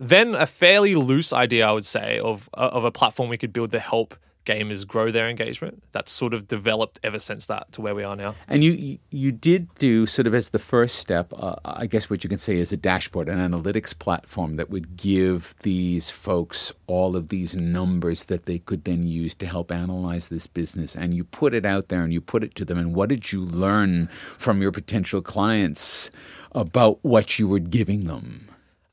then 0.00 0.34
a 0.34 0.46
fairly 0.46 0.94
loose 0.94 1.32
idea, 1.32 1.68
I 1.68 1.72
would 1.72 1.86
say, 1.86 2.18
of 2.18 2.48
of 2.54 2.82
a 2.84 2.90
platform 2.90 3.28
we 3.28 3.36
could 3.38 3.52
build 3.52 3.70
to 3.72 3.78
help 3.78 4.16
gamers 4.46 4.86
grow 4.86 5.10
their 5.10 5.28
engagement. 5.28 5.82
That's 5.92 6.10
sort 6.10 6.32
of 6.32 6.48
developed 6.48 6.98
ever 7.04 7.18
since 7.18 7.44
that 7.46 7.70
to 7.72 7.82
where 7.82 7.94
we 7.94 8.02
are 8.02 8.16
now. 8.16 8.34
And 8.48 8.64
you 8.64 8.72
you- 8.72 8.98
you 9.10 9.32
did 9.32 9.68
do 9.74 10.06
sort 10.06 10.26
of 10.26 10.34
as 10.34 10.48
the 10.48 10.58
first 10.58 10.96
step, 10.96 11.30
uh, 11.36 11.56
I 11.64 11.86
guess 11.86 12.08
what 12.08 12.24
you 12.24 12.30
can 12.30 12.38
say 12.38 12.56
is 12.56 12.72
a 12.72 12.76
dashboard, 12.78 13.28
an 13.28 13.38
analytics 13.38 13.96
platform 13.96 14.56
that 14.56 14.70
would 14.70 14.96
give 14.96 15.54
these 15.62 16.08
folks 16.08 16.72
all 16.86 17.16
of 17.16 17.28
these 17.28 17.54
numbers 17.54 18.24
that 18.24 18.46
they 18.46 18.58
could 18.58 18.84
then 18.84 19.06
use 19.06 19.34
to 19.36 19.46
help 19.46 19.70
analyze 19.70 20.28
this 20.28 20.46
business. 20.46 20.96
And 20.96 21.12
you 21.12 21.22
put 21.22 21.52
it 21.52 21.66
out 21.66 21.88
there 21.88 22.02
and 22.02 22.12
you 22.12 22.22
put 22.22 22.42
it 22.42 22.54
to 22.54 22.64
them. 22.64 22.78
And 22.78 22.94
what 22.94 23.10
did 23.10 23.32
you 23.32 23.42
learn 23.42 24.08
from 24.38 24.62
your 24.62 24.72
potential 24.72 25.20
clients 25.20 26.10
about 26.52 26.98
what 27.02 27.38
you 27.38 27.46
were 27.46 27.60
giving 27.60 28.04
them? 28.04 28.46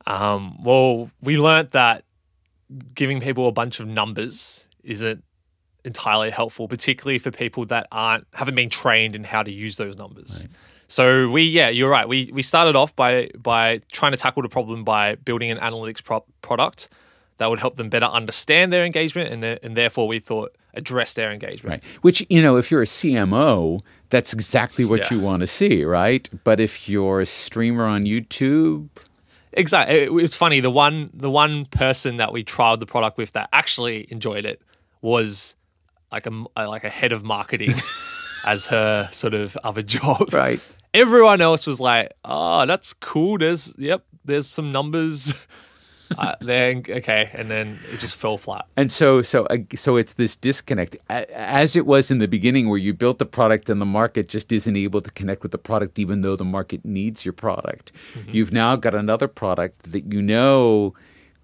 Um, 0.07 0.61
well, 0.63 1.11
we 1.21 1.37
learnt 1.37 1.71
that 1.73 2.03
giving 2.95 3.19
people 3.21 3.47
a 3.47 3.51
bunch 3.51 3.79
of 3.79 3.87
numbers 3.87 4.67
isn't 4.83 5.23
entirely 5.85 6.29
helpful, 6.29 6.67
particularly 6.67 7.19
for 7.19 7.29
people 7.31 7.65
that 7.65 7.87
aren't 7.91 8.25
haven't 8.33 8.55
been 8.55 8.69
trained 8.69 9.15
in 9.15 9.23
how 9.23 9.43
to 9.43 9.51
use 9.51 9.77
those 9.77 9.97
numbers. 9.97 10.47
So 10.87 11.29
we, 11.29 11.43
yeah, 11.43 11.67
you're 11.69 11.89
right. 11.89 12.07
We 12.07 12.29
we 12.33 12.41
started 12.41 12.75
off 12.75 12.95
by 12.95 13.29
by 13.37 13.81
trying 13.91 14.13
to 14.13 14.17
tackle 14.17 14.41
the 14.41 14.49
problem 14.49 14.83
by 14.83 15.15
building 15.15 15.51
an 15.51 15.57
analytics 15.57 16.03
pro- 16.03 16.25
product 16.41 16.87
that 17.37 17.49
would 17.49 17.59
help 17.59 17.75
them 17.75 17.89
better 17.89 18.05
understand 18.05 18.73
their 18.73 18.85
engagement, 18.85 19.31
and 19.31 19.43
the, 19.43 19.59
and 19.63 19.75
therefore 19.75 20.07
we 20.07 20.19
thought 20.19 20.55
address 20.73 21.13
their 21.13 21.31
engagement. 21.31 21.83
Right. 21.83 21.97
Which, 22.01 22.25
you 22.29 22.41
know, 22.41 22.55
if 22.55 22.71
you're 22.71 22.81
a 22.83 22.85
CMO, 22.85 23.81
that's 24.09 24.31
exactly 24.33 24.85
what 24.85 24.99
Yeah. 25.11 25.17
you 25.17 25.19
want 25.23 25.41
to 25.41 25.47
see, 25.47 25.83
right? 25.83 26.29
But 26.43 26.59
if 26.59 26.87
you're 26.87 27.19
a 27.21 27.25
streamer 27.25 27.85
on 27.85 28.03
YouTube, 28.03 28.89
Exactly. 29.53 29.95
It, 29.95 30.11
it's 30.11 30.35
funny. 30.35 30.59
The 30.59 30.69
one 30.71 31.09
the 31.13 31.29
one 31.29 31.65
person 31.65 32.17
that 32.17 32.31
we 32.31 32.43
trialed 32.43 32.79
the 32.79 32.85
product 32.85 33.17
with 33.17 33.31
that 33.33 33.49
actually 33.53 34.07
enjoyed 34.11 34.45
it 34.45 34.61
was 35.01 35.55
like 36.11 36.25
a 36.25 36.45
like 36.55 36.83
a 36.83 36.89
head 36.89 37.11
of 37.11 37.23
marketing 37.23 37.73
as 38.45 38.67
her 38.67 39.09
sort 39.11 39.33
of 39.33 39.57
other 39.63 39.81
job. 39.81 40.33
right? 40.33 40.59
Everyone 40.93 41.41
else 41.41 41.67
was 41.67 41.79
like, 41.79 42.13
"Oh, 42.25 42.65
that's 42.65 42.93
cool. 42.93 43.37
There's 43.37 43.73
yep. 43.77 44.03
There's 44.25 44.47
some 44.47 44.71
numbers." 44.71 45.47
uh, 46.17 46.35
then 46.41 46.83
okay, 46.89 47.29
and 47.33 47.49
then 47.49 47.79
it 47.91 47.99
just 47.99 48.15
fell 48.15 48.37
flat. 48.37 48.65
And 48.75 48.91
so, 48.91 49.21
so, 49.21 49.45
uh, 49.45 49.57
so 49.75 49.97
it's 49.97 50.13
this 50.13 50.35
disconnect, 50.35 50.97
as 51.09 51.75
it 51.75 51.85
was 51.85 52.11
in 52.11 52.19
the 52.19 52.27
beginning, 52.27 52.69
where 52.69 52.77
you 52.77 52.93
built 52.93 53.19
the 53.19 53.25
product 53.25 53.69
and 53.69 53.81
the 53.81 53.85
market 53.85 54.29
just 54.29 54.51
isn't 54.51 54.75
able 54.75 55.01
to 55.01 55.11
connect 55.11 55.43
with 55.43 55.51
the 55.51 55.57
product, 55.57 55.99
even 55.99 56.21
though 56.21 56.35
the 56.35 56.45
market 56.45 56.85
needs 56.85 57.25
your 57.25 57.33
product. 57.33 57.91
You've 58.29 58.51
now 58.51 58.75
got 58.75 58.95
another 58.95 59.27
product 59.27 59.91
that 59.91 60.13
you 60.13 60.21
know 60.21 60.93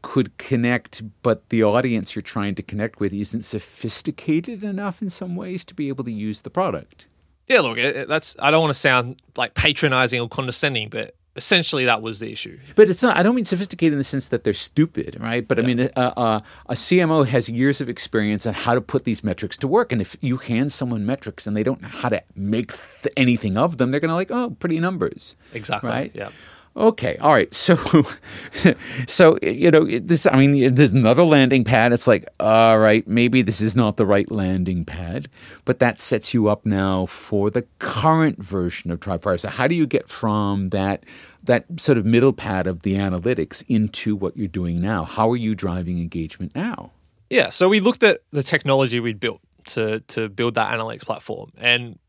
could 0.02 0.38
connect, 0.38 1.02
but 1.24 1.50
the 1.50 1.64
audience 1.64 2.16
you're 2.16 2.22
trying 2.22 2.56
to 2.56 2.62
connect 2.62 3.00
with 3.00 3.14
isn't 3.14 3.44
sophisticated 3.44 4.62
enough 4.62 5.02
in 5.02 5.10
some 5.10 5.36
ways 5.36 5.66
to 5.66 5.74
be 5.74 5.88
able 5.88 6.04
to 6.04 6.12
use 6.12 6.42
the 6.42 6.50
product. 6.50 7.08
Yeah, 7.48 7.62
look, 7.62 7.78
that's. 8.08 8.36
I 8.40 8.52
don't 8.52 8.62
want 8.62 8.74
to 8.74 8.80
sound 8.80 9.22
like 9.36 9.54
patronizing 9.54 10.22
or 10.22 10.30
condescending, 10.30 10.90
but 10.90 11.16
essentially 11.36 11.86
that 11.86 12.02
was 12.02 12.20
the 12.20 12.32
issue. 12.32 12.60
But 12.76 12.90
it's 12.90 13.02
not. 13.02 13.18
I 13.18 13.24
don't 13.24 13.36
mean 13.36 13.46
sophisticated 13.46 13.94
in 13.94 13.98
the 13.98 14.04
sense 14.04 14.28
that 14.28 14.44
they're 14.44 14.54
stupid, 14.54 15.18
right? 15.20 15.48
But 15.48 15.60
I 15.60 15.62
mean, 15.64 15.80
uh, 15.82 15.90
uh, 15.96 16.40
a 16.68 16.74
CMO 16.74 17.26
has 17.28 17.50
years 17.50 17.82
of 17.82 17.90
experience 17.90 18.46
on 18.46 18.54
how 18.54 18.76
to 18.76 18.82
put 18.82 19.04
these 19.04 19.24
metrics 19.24 19.58
to 19.58 19.68
work. 19.68 19.92
And 19.92 20.02
if 20.02 20.16
you 20.22 20.38
hand 20.38 20.72
someone 20.72 21.06
metrics 21.06 21.48
and 21.48 21.56
they 21.58 21.64
don't 21.64 21.82
know 21.82 21.88
how 21.88 22.10
to 22.10 22.24
make 22.36 22.72
th- 23.02 23.14
anything 23.18 23.58
of 23.58 23.78
them, 23.78 23.92
they're 23.92 24.00
going 24.00 24.10
to 24.10 24.16
like, 24.16 24.32
oh, 24.32 24.56
pretty 24.60 24.80
numbers, 24.80 25.36
Exactly. 25.54 25.90
right? 25.90 26.12
Yeah. 26.14 26.30
Okay, 26.76 27.18
all 27.18 27.34
right. 27.34 27.54
So, 27.54 27.76
so 29.08 29.38
you 29.44 29.70
know, 29.70 29.86
this. 29.86 30.26
I 30.26 30.38
mean, 30.38 30.74
there's 30.74 30.92
another 30.92 31.24
landing 31.24 31.64
pad. 31.64 31.94
It's 31.94 32.08
like, 32.08 32.26
all 32.40 32.80
right, 32.80 33.08
maybe 33.08 33.44
this 33.44 33.62
is 33.62 33.76
not 33.76 33.98
the 33.98 34.08
right 34.08 34.30
landing 34.32 34.84
pad, 34.84 35.28
but 35.66 35.78
that 35.80 36.00
sets 36.00 36.34
you 36.34 36.48
up 36.48 36.66
now 36.66 37.06
for 37.06 37.52
the 37.52 37.68
current 37.78 38.42
version 38.42 38.90
of 38.90 39.00
TribeFire. 39.00 39.40
So, 39.40 39.50
how 39.50 39.68
do 39.68 39.76
you 39.76 39.86
get 39.86 40.10
from 40.10 40.70
that 40.70 41.04
that 41.44 41.66
sort 41.78 42.00
of 42.00 42.06
middle 42.06 42.34
pad 42.34 42.66
of 42.66 42.82
the 42.82 42.96
analytics 42.96 43.64
into 43.68 44.16
what 44.16 44.36
you're 44.36 44.48
doing 44.48 44.82
now? 44.82 45.04
How 45.04 45.30
are 45.30 45.38
you 45.38 45.54
driving 45.54 46.00
engagement 46.00 46.56
now? 46.56 46.92
Yeah, 47.30 47.50
so 47.50 47.70
we 47.70 47.82
looked 47.82 48.02
at 48.02 48.22
the 48.32 48.44
technology 48.44 49.00
we'd 49.00 49.20
built 49.20 49.42
to 49.66 50.00
to 50.00 50.28
build 50.28 50.56
that 50.56 50.74
analytics 50.74 51.06
platform, 51.06 51.52
and 51.58 52.00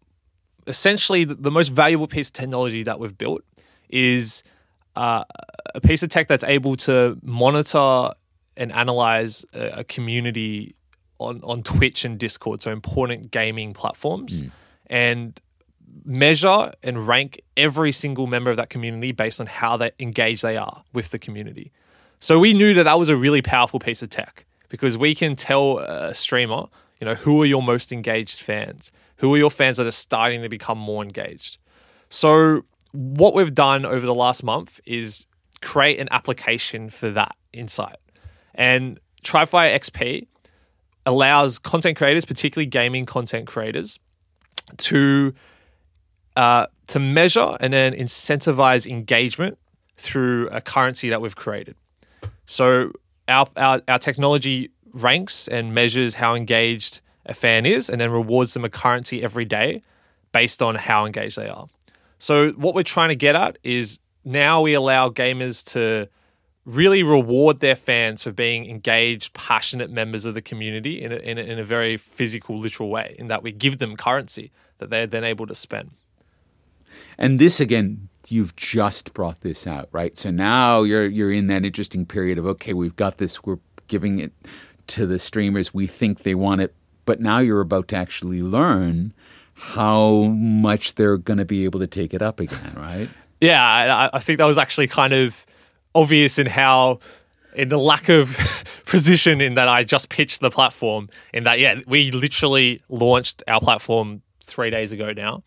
essentially 0.67 1.25
the, 1.25 1.35
the 1.35 1.51
most 1.51 1.69
valuable 1.69 2.07
piece 2.07 2.29
of 2.29 2.33
technology 2.33 2.83
that 2.83 2.99
we've 2.99 3.19
built 3.19 3.43
is 3.91 4.43
uh, 4.97 5.25
a 5.75 5.81
piece 5.81 6.03
of 6.03 6.09
tech 6.11 6.29
that's 6.29 6.45
able 6.45 6.77
to 6.77 7.19
monitor 7.23 8.11
and 8.57 8.73
analyze 8.73 9.45
a, 9.55 9.81
a 9.81 9.85
community 9.85 10.75
on 11.19 11.41
on 11.43 11.63
Twitch 11.63 12.05
and 12.05 12.19
Discord, 12.19 12.63
so 12.63 12.71
important 12.71 13.31
gaming 13.31 13.73
platforms, 13.73 14.43
and 14.87 15.41
measure 16.05 16.73
and 16.83 17.07
rank 17.07 17.41
every 17.57 17.93
single 17.93 18.27
member 18.27 18.51
of 18.51 18.57
that 18.57 18.69
community 18.69 19.13
based 19.13 19.41
on 19.41 19.47
how 19.47 19.77
they 19.77 19.91
engaged 19.99 20.43
they 20.43 20.57
are 20.57 20.85
with 20.93 21.11
the 21.11 21.19
community. 21.19 21.73
So 22.21 22.39
we 22.39 22.55
knew 22.55 22.75
that 22.75 22.85
that 22.85 22.99
was 22.99 23.09
a 23.09 23.17
really 23.17 23.43
powerful 23.43 23.79
piece 23.79 24.03
of 24.03 24.11
tech 24.11 24.45
because 24.69 24.99
we 24.99 25.15
can 25.15 25.37
tell 25.37 25.79
a 25.79 26.15
streamer, 26.15 26.67
you 27.01 27.05
know, 27.05 27.15
who 27.15 27.43
are 27.43 27.47
your 27.47 27.63
most 27.63 27.93
engaged 27.93 28.41
fans? 28.41 28.91
Who 29.19 29.33
are 29.35 29.39
your 29.39 29.51
fans 29.51 29.77
that 29.77 29.87
are 29.87 29.93
starting 29.93 30.43
to 30.43 30.49
become 30.49 30.79
more 30.79 31.03
engaged? 31.03 31.59
So 32.09 32.65
what 32.95 33.35
we've 33.35 33.55
done 33.55 33.85
over 33.85 34.07
the 34.07 34.15
last 34.15 34.45
month 34.45 34.81
is 34.87 35.27
create 35.61 35.99
an 35.99 36.07
application 36.13 36.89
for 36.89 37.11
that 37.11 37.35
insight. 37.53 37.97
And 38.55 39.01
TribeFire 39.25 39.75
XP 39.75 40.29
allows 41.05 41.59
content 41.59 41.97
creators, 41.97 42.25
particularly 42.25 42.67
gaming 42.67 43.05
content 43.05 43.49
creators, 43.49 43.99
to 44.79 45.35
uh, 46.37 46.67
to 46.89 47.01
measure 47.01 47.57
and 47.61 47.73
then 47.73 47.95
incentivize 47.95 48.87
engagement 48.87 49.59
through 49.97 50.49
a 50.49 50.61
currency 50.61 51.09
that 51.09 51.21
we've 51.21 51.37
created. 51.37 51.77
So 52.47 52.93
our, 53.29 53.47
our, 53.57 53.81
our 53.89 53.99
technology 53.99 54.71
ranks 54.93 55.49
and 55.49 55.75
measures 55.75 56.17
how 56.17 56.35
engaged 56.35 57.01
a 57.27 57.35
fan 57.35 57.67
is 57.67 57.89
and 57.89 58.01
then 58.01 58.11
rewards 58.11 58.55
them 58.55 58.65
a 58.65 58.69
currency 58.69 59.23
every 59.23 59.45
day 59.45 59.83
based 60.33 60.63
on 60.63 60.75
how 60.75 61.07
engaged 61.07 61.37
they 61.37 61.49
are. 61.49 61.69
So 62.19 62.53
what 62.53 62.75
we're 62.75 62.83
trying 62.83 63.11
to 63.11 63.17
get 63.17 63.35
at 63.35 63.59
is 63.63 64.01
now 64.25 64.63
we 64.63 64.75
allow 64.75 65.11
gamers 65.11 65.65
to 65.73 66.09
really 66.65 67.03
reward 67.03 67.61
their 67.61 67.77
fans 67.77 68.23
for 68.23 68.33
being 68.33 68.69
engaged, 68.69 69.35
passionate 69.35 69.91
members 69.91 70.25
of 70.25 70.35
the 70.35 70.41
community 70.41 71.03
in 71.03 71.13
a, 71.13 71.17
in 71.17 71.39
a, 71.39 71.43
in 71.43 71.59
a 71.59 71.65
very 71.65 71.97
physical, 71.97 72.59
literal 72.59 72.89
way, 72.89 73.15
in 73.19 73.29
that 73.29 73.43
we 73.43 73.53
give 73.53 73.79
them 73.79 73.97
currency 73.97 74.51
that 74.79 74.91
they're 74.91 75.07
then 75.07 75.25
able 75.25 75.47
to 75.47 75.55
spend. 75.55 75.91
And 77.19 77.39
this 77.39 77.61
again, 77.61 78.09
you've 78.29 78.57
just 78.57 79.13
brought 79.13 79.41
this 79.43 79.67
out, 79.67 79.89
right? 79.93 80.17
So 80.17 80.31
now 80.31 80.83
you're 80.83 81.07
you're 81.07 81.33
in 81.33 81.49
that 81.49 81.65
interesting 81.65 82.07
period 82.07 82.39
of 82.39 82.47
okay, 82.47 82.73
we've 82.73 82.97
got 82.97 83.19
this, 83.19 83.45
we're 83.45 83.59
giving 83.87 84.19
it 84.19 84.33
to 84.89 85.07
the 85.07 85.19
streamers, 85.19 85.75
we 85.75 85.87
think 85.87 86.23
they 86.23 86.35
want 86.35 86.61
it, 86.61 86.75
but 87.05 87.21
now 87.21 87.39
you're 87.39 87.61
about 87.61 87.89
to 87.89 87.97
actually 87.97 88.43
learn 88.43 89.13
how 89.55 90.25
much 90.25 90.95
they're 90.95 91.17
going 91.17 91.39
to 91.39 91.45
be 91.45 91.65
able 91.65 91.81
to 91.81 91.87
take 91.87 92.13
it 92.13 92.23
up 92.23 92.41
again, 92.41 92.75
right? 92.77 93.09
Yeah, 93.41 93.63
I, 93.63 94.17
I 94.17 94.19
think 94.19 94.39
that 94.39 94.47
was 94.47 94.59
actually 94.59 94.89
kind 94.89 95.13
of 95.13 95.47
obvious 95.95 96.39
in 96.39 96.47
how 96.47 96.99
in 97.55 97.69
the 97.69 97.79
lack 97.79 98.09
of 98.09 98.37
precision 98.85 99.41
in 99.41 99.55
that 99.55 99.69
I 99.69 99.85
just 99.85 100.09
pitched 100.09 100.41
the 100.41 100.51
platform 100.51 101.09
in 101.33 101.45
that 101.45 101.59
yeah 101.59 101.81
we 101.87 102.11
literally 102.11 102.83
launched 102.89 103.43
our 103.47 103.61
platform 103.61 104.23
three 104.43 104.71
days 104.71 104.93
ago 104.93 105.13
now 105.13 105.43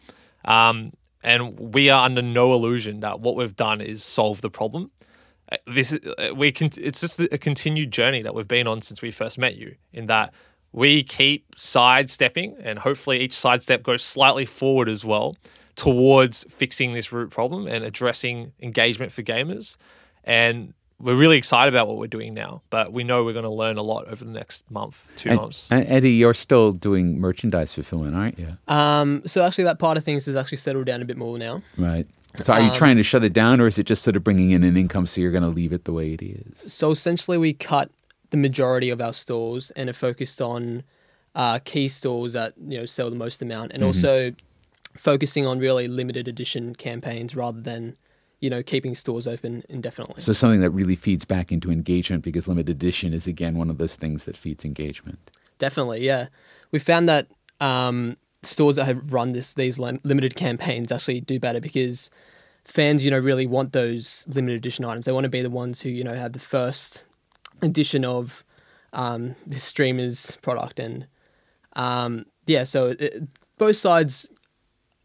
um, 0.46 0.94
and 1.24 1.74
we 1.74 1.90
are 1.90 2.06
under 2.06 2.22
no 2.22 2.54
illusion 2.54 3.02
that 3.02 3.20
what 3.20 3.36
we've 3.36 3.56
done 3.56 3.82
is 3.82 4.04
solve 4.04 4.42
the 4.42 4.50
problem 4.50 4.92
uh, 5.52 5.58
this 5.66 5.94
is, 5.94 6.00
uh, 6.18 6.34
we 6.34 6.52
can 6.52 6.70
it's 6.78 7.02
just 7.02 7.20
a 7.20 7.38
continued 7.38 7.92
journey 7.92 8.22
that 8.22 8.34
we've 8.34 8.48
been 8.48 8.68
on 8.68 8.82
since 8.82 9.02
we 9.02 9.12
first 9.12 9.38
met 9.38 9.56
you 9.56 9.76
in 9.92 10.08
that 10.08 10.34
we 10.72 11.04
keep 11.04 11.46
sidestepping 11.56 12.56
and 12.62 12.80
hopefully 12.80 13.20
each 13.20 13.34
sidestep 13.34 13.84
goes 13.84 14.04
slightly 14.04 14.46
forward 14.46 14.90
as 14.90 15.04
well 15.04 15.36
towards 15.76 16.44
fixing 16.46 16.94
this 16.94 17.12
root 17.12 17.30
problem 17.30 17.68
and 17.68 17.84
addressing 17.84 18.52
engagement 18.62 19.12
for 19.12 19.22
gamers 19.22 19.78
and 20.24 20.74
we're 21.00 21.16
really 21.16 21.38
excited 21.38 21.74
about 21.74 21.88
what 21.88 21.98
we're 21.98 22.08
doing 22.08 22.34
now, 22.34 22.62
but 22.70 22.92
we 22.92 23.04
know 23.04 23.24
we're 23.24 23.34
going 23.34 23.44
to 23.44 23.52
learn 23.52 23.78
a 23.78 23.84
lot 23.84 24.08
over 24.08 24.26
the 24.26 24.32
next 24.32 24.70
month, 24.72 25.06
two 25.16 25.30
and, 25.30 25.40
months. 25.40 25.72
And 25.72 25.86
Eddie, 25.88 26.12
you're 26.12 26.34
still 26.34 26.72
doing 26.72 27.20
merchandise 27.20 27.74
fulfillment, 27.74 28.16
aren't 28.16 28.40
you? 28.40 28.58
Um, 28.68 29.22
so 29.26 29.46
actually, 29.46 29.66
that 29.66 29.78
part 29.78 29.98
of 29.98 30.04
things 30.04 30.26
has 30.26 30.36
actually 30.36 30.58
settled 30.58 30.88
down 30.88 31.02
a 31.02 31.06
bit 31.06 31.18
more 31.18 31.38
now. 31.38 31.62
Right. 31.78 32.08
So 32.36 32.54
are 32.54 32.62
you 32.62 32.70
um, 32.70 32.76
trying 32.76 32.98
to 32.98 33.04
shut 33.04 33.24
it 33.24 33.34
down, 33.34 33.62
or 33.62 33.68
is 33.68 33.78
it 33.78 33.84
just 33.84 34.04
sort 34.04 34.16
of 34.16 34.24
bringing 34.24 34.52
in 34.52 34.64
an 34.64 34.78
income 34.78 35.06
so 35.06 35.22
you're 35.22 35.32
going 35.32 35.44
to 35.44 35.50
leave 35.50 35.72
it 35.72 35.86
the 35.86 35.94
way 35.94 36.14
it 36.14 36.22
is? 36.22 36.72
So 36.72 36.92
essentially, 36.92 37.38
we 37.38 37.54
cut 37.54 37.92
the 38.30 38.38
majority 38.38 38.90
of 38.90 39.02
our 39.02 39.14
stores 39.14 39.72
and 39.72 39.90
are 39.90 39.94
focused 39.94 40.42
on 40.42 40.84
uh, 41.36 41.60
key 41.60 41.88
stores 41.88 42.34
that 42.34 42.54
you 42.58 42.80
know 42.80 42.86
sell 42.86 43.10
the 43.10 43.16
most 43.16 43.42
amount, 43.42 43.72
and 43.72 43.82
mm-hmm. 43.82 43.88
also 43.88 44.34
focusing 44.96 45.46
on 45.46 45.60
really 45.60 45.88
limited 45.88 46.28
edition 46.28 46.74
campaigns 46.74 47.36
rather 47.36 47.62
than 47.62 47.96
you 48.40 48.50
know, 48.50 48.62
keeping 48.62 48.94
stores 48.94 49.28
open 49.28 49.64
indefinitely. 49.68 50.22
So 50.22 50.34
something 50.34 50.62
that 50.62 50.70
really 50.70 50.96
feeds 50.96 51.26
back 51.26 51.52
into 51.52 51.72
engagement 51.72 52.24
because 52.24 52.48
limited 52.48 52.70
edition 52.70 53.14
is 53.14 53.28
again 53.28 53.58
one 53.58 53.70
of 53.70 53.78
those 53.78 53.96
things 53.96 54.26
that 54.26 54.38
feeds 54.38 54.64
engagement. 54.64 55.32
Definitely, 55.58 56.06
yeah. 56.06 56.28
We 56.72 56.80
found 56.80 57.10
that 57.10 57.28
um, 57.60 58.18
stores 58.44 58.76
that 58.76 58.86
have 58.86 59.12
run 59.12 59.32
this 59.32 59.54
these 59.54 59.80
limited 59.80 60.36
campaigns 60.36 60.92
actually 60.92 61.22
do 61.22 61.40
better 61.40 61.60
because 61.60 62.12
fans, 62.64 63.04
you 63.04 63.12
know, 63.12 63.18
really 63.18 63.48
want 63.48 63.74
those 63.74 64.24
limited 64.28 64.58
edition 64.58 64.86
items. 64.86 65.06
They 65.06 65.12
want 65.12 65.24
to 65.24 65.30
be 65.30 65.42
the 65.42 65.50
ones 65.50 65.82
who 65.82 65.90
you 65.90 66.04
know 66.04 66.14
have 66.14 66.34
the 66.34 66.40
first 66.40 67.06
edition 67.62 68.06
of 68.06 68.44
um, 68.94 69.36
the 69.46 69.60
streamer's 69.60 70.38
product, 70.38 70.80
and 70.80 71.08
um, 71.74 72.26
yeah, 72.46 72.64
so 72.64 72.96
it, 73.00 73.28
both 73.58 73.78
sides 73.78 74.28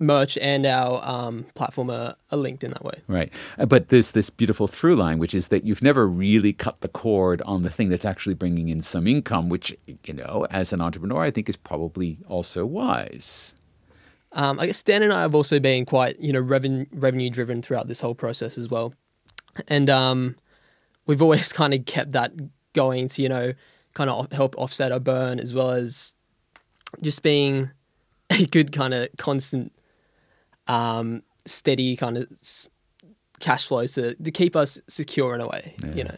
merch 0.02 0.36
and 0.38 0.66
our 0.66 1.00
um, 1.04 1.46
platform 1.54 1.90
are, 1.90 2.16
are, 2.30 2.38
linked 2.38 2.64
in 2.64 2.72
that 2.72 2.84
way. 2.84 3.00
Right. 3.06 3.32
Uh, 3.56 3.66
but 3.66 3.88
there's 3.88 4.10
this 4.10 4.30
beautiful 4.30 4.66
through 4.66 4.96
line, 4.96 5.18
which 5.18 5.34
is 5.34 5.48
that 5.48 5.64
you've 5.64 5.82
never 5.82 6.06
really 6.06 6.52
cut 6.52 6.80
the 6.80 6.88
cord 6.88 7.40
on 7.42 7.62
the 7.62 7.70
thing 7.70 7.88
that's 7.88 8.04
actually 8.04 8.34
bringing 8.34 8.68
in 8.68 8.82
some 8.82 9.06
income, 9.06 9.48
which, 9.48 9.74
you 10.04 10.12
know, 10.12 10.46
as 10.50 10.72
an 10.72 10.80
entrepreneur, 10.80 11.22
I 11.22 11.30
think 11.30 11.48
is 11.48 11.56
probably 11.56 12.18
also 12.28 12.66
wise. 12.66 13.54
Um, 14.32 14.58
I 14.58 14.66
guess 14.66 14.82
Dan 14.82 15.02
and 15.02 15.12
I 15.12 15.22
have 15.22 15.34
also 15.34 15.60
been 15.60 15.84
quite, 15.86 16.18
you 16.18 16.32
know, 16.32 16.40
revenue, 16.40 16.86
revenue 16.92 17.30
driven 17.30 17.62
throughout 17.62 17.86
this 17.86 18.00
whole 18.00 18.14
process 18.14 18.58
as 18.58 18.68
well. 18.68 18.94
And 19.68 19.88
um, 19.90 20.36
we've 21.06 21.22
always 21.22 21.52
kind 21.60 21.74
of 21.74 21.84
kept 21.84 22.12
that 22.12 22.32
going 22.72 23.08
to, 23.08 23.22
you 23.22 23.28
know, 23.28 23.52
kind 23.94 24.10
of 24.10 24.32
help 24.32 24.56
offset 24.56 24.92
our 24.92 25.00
burn 25.00 25.38
as 25.38 25.52
well 25.52 25.70
as 25.70 26.14
just 27.00 27.22
being 27.22 27.70
a 28.30 28.46
good 28.46 28.72
kind 28.72 28.94
of 28.94 29.08
constant 29.18 29.72
um, 30.66 31.22
steady 31.46 31.96
kind 31.96 32.16
of 32.16 32.28
cash 33.40 33.66
flows 33.66 33.92
to, 33.94 34.14
to 34.14 34.30
keep 34.30 34.54
us 34.56 34.78
secure 34.88 35.34
in 35.34 35.40
a 35.40 35.46
way, 35.46 35.74
yeah. 35.82 35.94
you 35.94 36.04
know. 36.04 36.16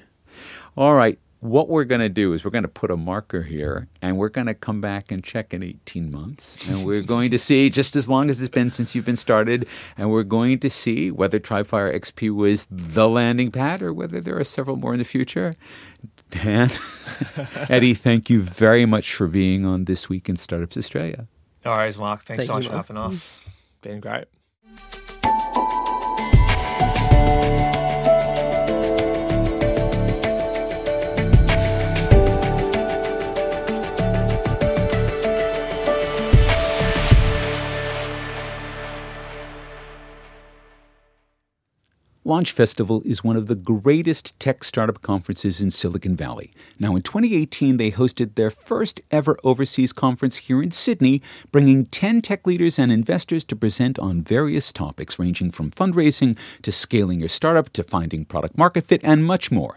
All 0.77 0.94
right. 0.94 1.18
What 1.44 1.68
we're 1.68 1.85
going 1.85 2.00
to 2.00 2.09
do 2.09 2.33
is 2.33 2.42
we're 2.42 2.50
going 2.50 2.62
to 2.62 2.68
put 2.68 2.90
a 2.90 2.96
marker 2.96 3.42
here 3.42 3.87
and 4.00 4.16
we're 4.16 4.30
going 4.30 4.46
to 4.46 4.54
come 4.54 4.80
back 4.80 5.12
and 5.12 5.22
check 5.22 5.52
in 5.52 5.62
18 5.62 6.11
months. 6.11 6.57
And 6.70 6.87
we're 6.87 7.02
going 7.14 7.30
to 7.33 7.38
see, 7.38 7.68
just 7.68 7.94
as 7.96 8.09
long 8.09 8.30
as 8.30 8.40
it's 8.40 8.48
been 8.48 8.70
since 8.70 8.94
you've 8.94 9.04
been 9.04 9.14
started, 9.14 9.66
and 9.98 10.11
we're 10.11 10.22
going 10.22 10.59
to 10.61 10.70
see 10.70 11.11
whether 11.11 11.38
TribeFire 11.38 11.94
XP 11.94 12.35
was 12.35 12.66
the 12.70 13.11
landing 13.11 13.50
pad 13.50 13.83
or 13.83 13.92
whether 13.92 14.22
there 14.22 14.38
are 14.38 14.44
several 14.44 14.76
more 14.76 14.94
in 14.94 14.98
the 14.98 15.04
future. 15.04 15.54
Dan, 16.30 16.70
Eddie, 17.68 17.92
thank 17.92 18.30
you 18.30 18.40
very 18.40 18.87
much 18.87 19.14
for 19.14 19.26
being 19.26 19.66
on 19.66 19.85
This 19.85 20.09
Week 20.09 20.30
in 20.30 20.37
Startups 20.37 20.78
Australia. 20.78 21.28
all 21.66 21.74
right 21.74 21.94
Mark. 21.98 22.24
Thanks 22.24 22.46
Thank 22.46 22.46
so 22.46 22.54
much 22.54 22.66
for 22.68 22.72
having 22.72 22.96
us. 22.96 23.42
Been 23.83 24.00
great. 24.00 24.24
Launch 42.26 42.52
Festival 42.52 43.02
is 43.04 43.22
one 43.22 43.37
of 43.37 43.48
the 43.48 43.54
greatest 43.54 44.32
tech 44.40 44.64
startup 44.64 45.02
conferences 45.02 45.60
in 45.60 45.70
Silicon 45.70 46.16
Valley. 46.16 46.54
Now, 46.78 46.96
in 46.96 47.02
2018, 47.02 47.76
they 47.76 47.90
hosted 47.90 48.34
their 48.34 48.48
first 48.48 49.02
ever 49.10 49.37
overseas 49.44 49.92
conference 49.92 50.38
here 50.38 50.62
in 50.62 50.70
Sydney, 50.70 51.20
bringing 51.52 51.84
10 51.84 52.22
tech 52.22 52.46
leaders 52.46 52.78
and 52.78 52.90
investors 52.90 53.44
to 53.44 53.56
present 53.56 53.98
on 53.98 54.22
various 54.22 54.72
topics 54.72 55.18
ranging 55.18 55.50
from 55.50 55.70
fundraising 55.70 56.38
to 56.62 56.72
scaling 56.72 57.20
your 57.20 57.28
startup 57.28 57.70
to 57.74 57.84
finding 57.84 58.24
product 58.24 58.56
market 58.56 58.87
fit 58.87 59.02
and 59.04 59.26
much 59.26 59.50
more. 59.50 59.76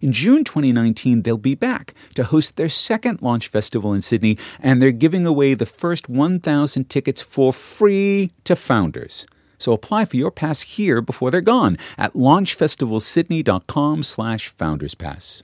In 0.00 0.12
June 0.12 0.42
2019, 0.42 1.22
they'll 1.22 1.38
be 1.38 1.54
back 1.54 1.94
to 2.16 2.24
host 2.24 2.56
their 2.56 2.68
second 2.68 3.22
launch 3.22 3.46
festival 3.46 3.94
in 3.94 4.02
Sydney, 4.02 4.36
and 4.58 4.82
they're 4.82 4.90
giving 4.90 5.26
away 5.26 5.54
the 5.54 5.64
first 5.64 6.08
1,000 6.08 6.90
tickets 6.90 7.22
for 7.22 7.52
free 7.52 8.32
to 8.42 8.56
founders. 8.56 9.26
So 9.64 9.72
apply 9.72 10.04
for 10.04 10.18
your 10.18 10.30
pass 10.30 10.60
here 10.60 11.00
before 11.00 11.30
they're 11.30 11.40
gone 11.40 11.78
at 11.96 12.12
launchfestivalsydney.com 12.12 14.02
slash 14.02 14.54
founderspass. 14.54 15.42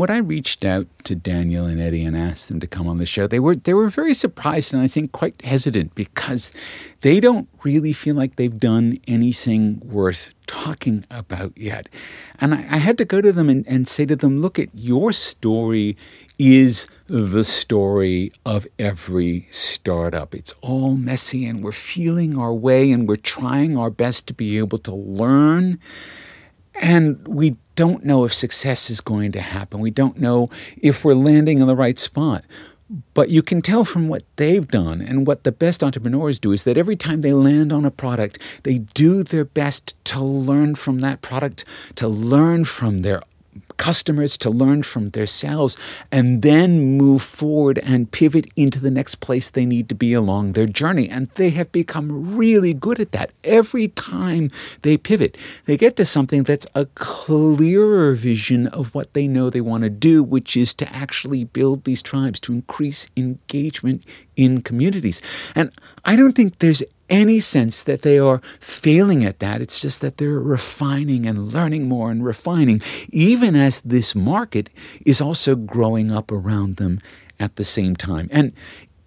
When 0.00 0.08
I 0.08 0.16
reached 0.16 0.64
out 0.64 0.86
to 1.04 1.14
Daniel 1.14 1.66
and 1.66 1.78
Eddie 1.78 2.04
and 2.04 2.16
asked 2.16 2.48
them 2.48 2.58
to 2.60 2.66
come 2.66 2.88
on 2.88 2.96
the 2.96 3.04
show, 3.04 3.26
they 3.26 3.38
were 3.38 3.54
they 3.54 3.74
were 3.74 3.90
very 3.90 4.14
surprised 4.14 4.72
and 4.72 4.82
I 4.82 4.86
think 4.86 5.12
quite 5.12 5.42
hesitant 5.42 5.94
because 5.94 6.50
they 7.02 7.20
don't 7.20 7.50
really 7.64 7.92
feel 7.92 8.14
like 8.14 8.36
they've 8.36 8.56
done 8.58 8.96
anything 9.06 9.82
worth 9.84 10.30
talking 10.46 11.04
about 11.10 11.52
yet. 11.54 11.90
And 12.40 12.54
I, 12.54 12.60
I 12.70 12.78
had 12.78 12.96
to 12.96 13.04
go 13.04 13.20
to 13.20 13.30
them 13.30 13.50
and, 13.50 13.68
and 13.68 13.86
say 13.86 14.06
to 14.06 14.16
them, 14.16 14.40
look 14.40 14.58
at 14.58 14.70
your 14.72 15.12
story 15.12 15.98
is 16.38 16.88
the 17.06 17.44
story 17.44 18.32
of 18.46 18.66
every 18.78 19.48
startup. 19.50 20.34
It's 20.34 20.54
all 20.62 20.94
messy 20.94 21.44
and 21.44 21.62
we're 21.62 21.72
feeling 21.72 22.38
our 22.38 22.54
way 22.54 22.90
and 22.90 23.06
we're 23.06 23.16
trying 23.16 23.76
our 23.76 23.90
best 23.90 24.26
to 24.28 24.32
be 24.32 24.56
able 24.56 24.78
to 24.78 24.94
learn. 24.94 25.78
And 26.74 27.28
we 27.28 27.58
don't 27.80 28.04
know 28.04 28.26
if 28.26 28.34
success 28.34 28.90
is 28.90 29.00
going 29.00 29.32
to 29.32 29.40
happen. 29.40 29.80
We 29.80 29.90
don't 29.90 30.18
know 30.18 30.50
if 30.76 31.02
we're 31.02 31.14
landing 31.14 31.60
in 31.60 31.66
the 31.66 31.74
right 31.74 31.98
spot. 31.98 32.44
But 33.14 33.30
you 33.30 33.40
can 33.40 33.62
tell 33.62 33.86
from 33.86 34.06
what 34.06 34.24
they've 34.36 34.68
done 34.68 35.00
and 35.00 35.26
what 35.26 35.44
the 35.44 35.52
best 35.52 35.82
entrepreneurs 35.82 36.38
do 36.38 36.52
is 36.52 36.64
that 36.64 36.76
every 36.76 36.96
time 36.96 37.22
they 37.22 37.32
land 37.32 37.72
on 37.72 37.86
a 37.86 37.90
product, 37.90 38.38
they 38.64 38.78
do 38.78 39.22
their 39.22 39.46
best 39.46 39.94
to 40.06 40.22
learn 40.22 40.74
from 40.74 40.98
that 40.98 41.22
product, 41.22 41.64
to 41.94 42.06
learn 42.06 42.66
from 42.66 43.00
their 43.00 43.22
customers 43.80 44.36
to 44.36 44.50
learn 44.50 44.82
from 44.82 45.08
themselves 45.10 45.74
and 46.12 46.42
then 46.42 46.98
move 46.98 47.22
forward 47.22 47.78
and 47.78 48.12
pivot 48.12 48.46
into 48.54 48.78
the 48.78 48.90
next 48.90 49.16
place 49.16 49.48
they 49.48 49.64
need 49.64 49.88
to 49.88 49.94
be 49.94 50.12
along 50.12 50.52
their 50.52 50.66
journey. 50.66 51.08
And 51.08 51.28
they 51.40 51.48
have 51.50 51.72
become 51.72 52.36
really 52.36 52.74
good 52.74 53.00
at 53.00 53.12
that. 53.12 53.30
Every 53.42 53.88
time 53.88 54.50
they 54.82 54.98
pivot, 54.98 55.38
they 55.64 55.78
get 55.78 55.96
to 55.96 56.04
something 56.04 56.42
that's 56.42 56.66
a 56.74 56.84
clearer 56.94 58.12
vision 58.12 58.66
of 58.66 58.94
what 58.94 59.14
they 59.14 59.26
know 59.26 59.48
they 59.48 59.62
want 59.62 59.84
to 59.84 59.90
do, 59.90 60.22
which 60.22 60.58
is 60.58 60.74
to 60.74 60.86
actually 60.94 61.44
build 61.44 61.84
these 61.84 62.02
tribes, 62.02 62.38
to 62.40 62.52
increase 62.52 63.08
engagement 63.16 64.04
in 64.36 64.60
communities. 64.60 65.22
And 65.54 65.72
I 66.04 66.16
don't 66.16 66.34
think 66.34 66.58
there's 66.58 66.82
any 67.10 67.40
sense 67.40 67.82
that 67.82 68.02
they 68.02 68.18
are 68.18 68.40
failing 68.60 69.24
at 69.24 69.40
that. 69.40 69.60
It's 69.60 69.82
just 69.82 70.00
that 70.00 70.16
they're 70.16 70.40
refining 70.40 71.26
and 71.26 71.52
learning 71.52 71.88
more 71.88 72.10
and 72.10 72.24
refining, 72.24 72.80
even 73.10 73.54
as 73.56 73.80
this 73.80 74.14
market 74.14 74.70
is 75.04 75.20
also 75.20 75.56
growing 75.56 76.10
up 76.10 76.30
around 76.30 76.76
them 76.76 77.00
at 77.38 77.56
the 77.56 77.64
same 77.64 77.96
time. 77.96 78.28
And 78.32 78.52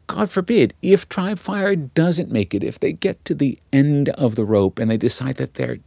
God 0.08 0.30
forbid, 0.30 0.74
if 0.82 1.08
TribeFire 1.08 1.93
doesn't 1.93 2.32
make 2.32 2.54
it, 2.54 2.64
if 2.64 2.80
they 2.80 2.93
get 2.93 3.24
to 3.26 3.34
the 3.34 3.58
end 3.72 4.10
of 4.10 4.36
the 4.36 4.45
rope 4.45 4.78
and 4.78 4.91
they 4.91 4.97
decide 4.97 5.38
that 5.38 5.56
they're 5.56 5.78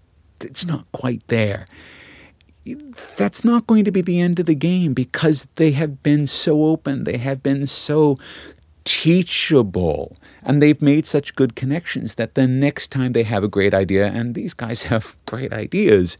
it's 0.40 0.66
not 0.66 0.90
quite 0.92 1.26
there, 1.28 1.66
that's 3.16 3.44
not 3.44 3.66
going 3.66 3.84
to 3.84 3.90
be 3.90 4.00
the 4.02 4.20
end 4.20 4.38
of 4.38 4.46
the 4.46 4.54
game 4.54 4.92
because 4.92 5.46
they 5.54 5.70
have 5.72 6.02
been 6.02 6.26
so 6.26 6.64
open, 6.64 7.04
they 7.04 7.18
have 7.18 7.42
been 7.42 7.66
so 7.66 8.18
teachable. 8.86 10.16
And 10.42 10.62
they've 10.62 10.80
made 10.80 11.04
such 11.04 11.34
good 11.34 11.54
connections 11.54 12.14
that 12.14 12.34
the 12.34 12.46
next 12.46 12.88
time 12.88 13.12
they 13.12 13.24
have 13.24 13.44
a 13.44 13.48
great 13.48 13.74
idea, 13.74 14.06
and 14.06 14.34
these 14.34 14.54
guys 14.54 14.82
have 14.94 15.16
great 15.26 15.52
ideas, 15.52 16.16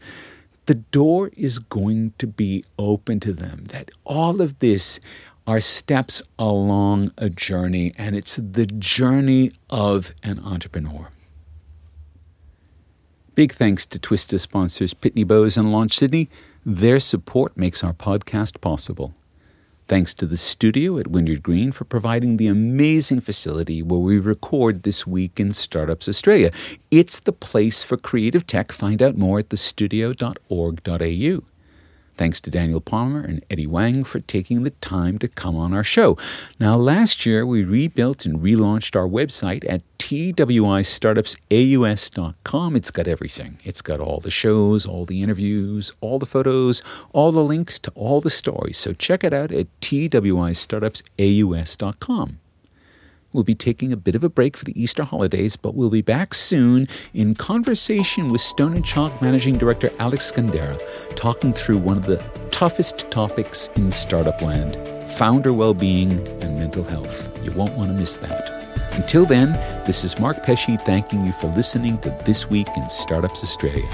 the 0.67 0.75
door 0.75 1.31
is 1.35 1.57
going 1.57 2.13
to 2.19 2.27
be 2.27 2.63
open 2.77 3.19
to 3.21 3.33
them. 3.33 3.63
That 3.69 3.89
all 4.03 4.41
of 4.41 4.59
this 4.59 4.99
are 5.47 5.61
steps 5.61 6.21
along 6.37 7.09
a 7.17 7.29
journey, 7.29 7.93
and 7.97 8.15
it's 8.15 8.35
the 8.35 8.65
journey 8.65 9.53
of 9.69 10.13
an 10.21 10.39
entrepreneur. 10.39 11.09
Big 13.33 13.53
thanks 13.53 13.85
to 13.85 13.99
Twista 13.99 14.39
sponsors 14.41 14.93
Pitney 14.93 15.25
Bowes 15.25 15.57
and 15.57 15.71
Launch 15.71 15.97
Sydney. 15.97 16.27
Their 16.65 16.99
support 16.99 17.55
makes 17.55 17.81
our 17.81 17.93
podcast 17.93 18.59
possible. 18.59 19.13
Thanks 19.87 20.13
to 20.15 20.25
the 20.25 20.35
studio 20.35 20.97
at 20.97 21.07
Wynyard 21.07 21.41
Green 21.41 21.71
for 21.71 21.85
providing 21.85 22.35
the 22.35 22.47
amazing 22.47 23.21
facility 23.21 23.81
where 23.81 24.01
we 24.01 24.19
record 24.19 24.83
this 24.83 25.07
week 25.07 25.39
in 25.39 25.53
Startups 25.53 26.09
Australia. 26.09 26.51
It's 26.91 27.21
the 27.21 27.31
place 27.31 27.85
for 27.85 27.95
creative 27.95 28.45
tech. 28.45 28.73
Find 28.73 29.01
out 29.01 29.15
more 29.15 29.39
at 29.39 29.47
thestudio.org.au. 29.47 31.43
Thanks 32.15 32.41
to 32.41 32.51
Daniel 32.51 32.81
Palmer 32.81 33.21
and 33.21 33.41
Eddie 33.49 33.65
Wang 33.67 34.03
for 34.03 34.19
taking 34.19 34.63
the 34.63 34.71
time 34.71 35.17
to 35.19 35.29
come 35.29 35.55
on 35.55 35.73
our 35.73 35.85
show. 35.85 36.17
Now, 36.59 36.75
last 36.75 37.25
year 37.25 37.45
we 37.45 37.63
rebuilt 37.63 38.25
and 38.25 38.41
relaunched 38.41 38.93
our 38.93 39.07
website 39.07 39.63
at 39.69 39.83
twistartupsaus.com. 40.07 42.75
It's 42.75 42.91
got 42.91 43.07
everything. 43.07 43.59
It's 43.63 43.81
got 43.81 43.99
all 43.99 44.19
the 44.19 44.29
shows, 44.31 44.85
all 44.85 45.05
the 45.05 45.21
interviews, 45.21 45.91
all 46.01 46.19
the 46.19 46.25
photos, 46.25 46.81
all 47.13 47.31
the 47.31 47.43
links 47.43 47.79
to 47.79 47.91
all 47.91 48.19
the 48.21 48.29
stories. 48.29 48.77
So 48.77 48.93
check 48.93 49.23
it 49.23 49.33
out 49.33 49.51
at 49.51 49.67
TWI 49.81 50.53
Startups 50.53 51.03
twistartupsaus.com. 51.17 52.39
We'll 53.33 53.43
be 53.43 53.55
taking 53.55 53.91
a 53.91 53.97
bit 53.97 54.15
of 54.15 54.23
a 54.23 54.29
break 54.29 54.55
for 54.55 54.63
the 54.63 54.81
Easter 54.81 55.03
holidays, 55.03 55.57
but 55.57 55.75
we'll 55.75 55.89
be 55.89 56.01
back 56.01 56.33
soon 56.33 56.87
in 57.13 57.35
conversation 57.35 58.29
with 58.29 58.39
Stone 58.41 58.73
and 58.73 58.85
Chalk 58.85 59.21
Managing 59.21 59.57
Director 59.57 59.91
Alex 59.99 60.31
Scandurra, 60.31 60.79
talking 61.15 61.51
through 61.51 61.79
one 61.79 61.97
of 61.97 62.05
the 62.05 62.23
toughest 62.51 63.11
topics 63.11 63.69
in 63.75 63.91
startup 63.91 64.41
land 64.41 64.77
founder 65.07 65.53
well 65.53 65.73
being 65.73 66.11
and 66.41 66.57
mental 66.57 66.83
health. 66.83 67.31
You 67.43 67.51
won't 67.51 67.73
want 67.73 67.91
to 67.91 67.97
miss 67.97 68.17
that. 68.17 68.56
Until 68.97 69.27
then, 69.27 69.51
this 69.85 70.03
is 70.03 70.19
Mark 70.19 70.41
Pesce 70.41 70.75
thanking 70.77 71.23
you 71.23 71.31
for 71.31 71.47
listening 71.51 71.99
to 71.99 72.09
This 72.25 72.49
Week 72.49 72.67
in 72.75 72.89
Startups 72.89 73.43
Australia. 73.43 73.87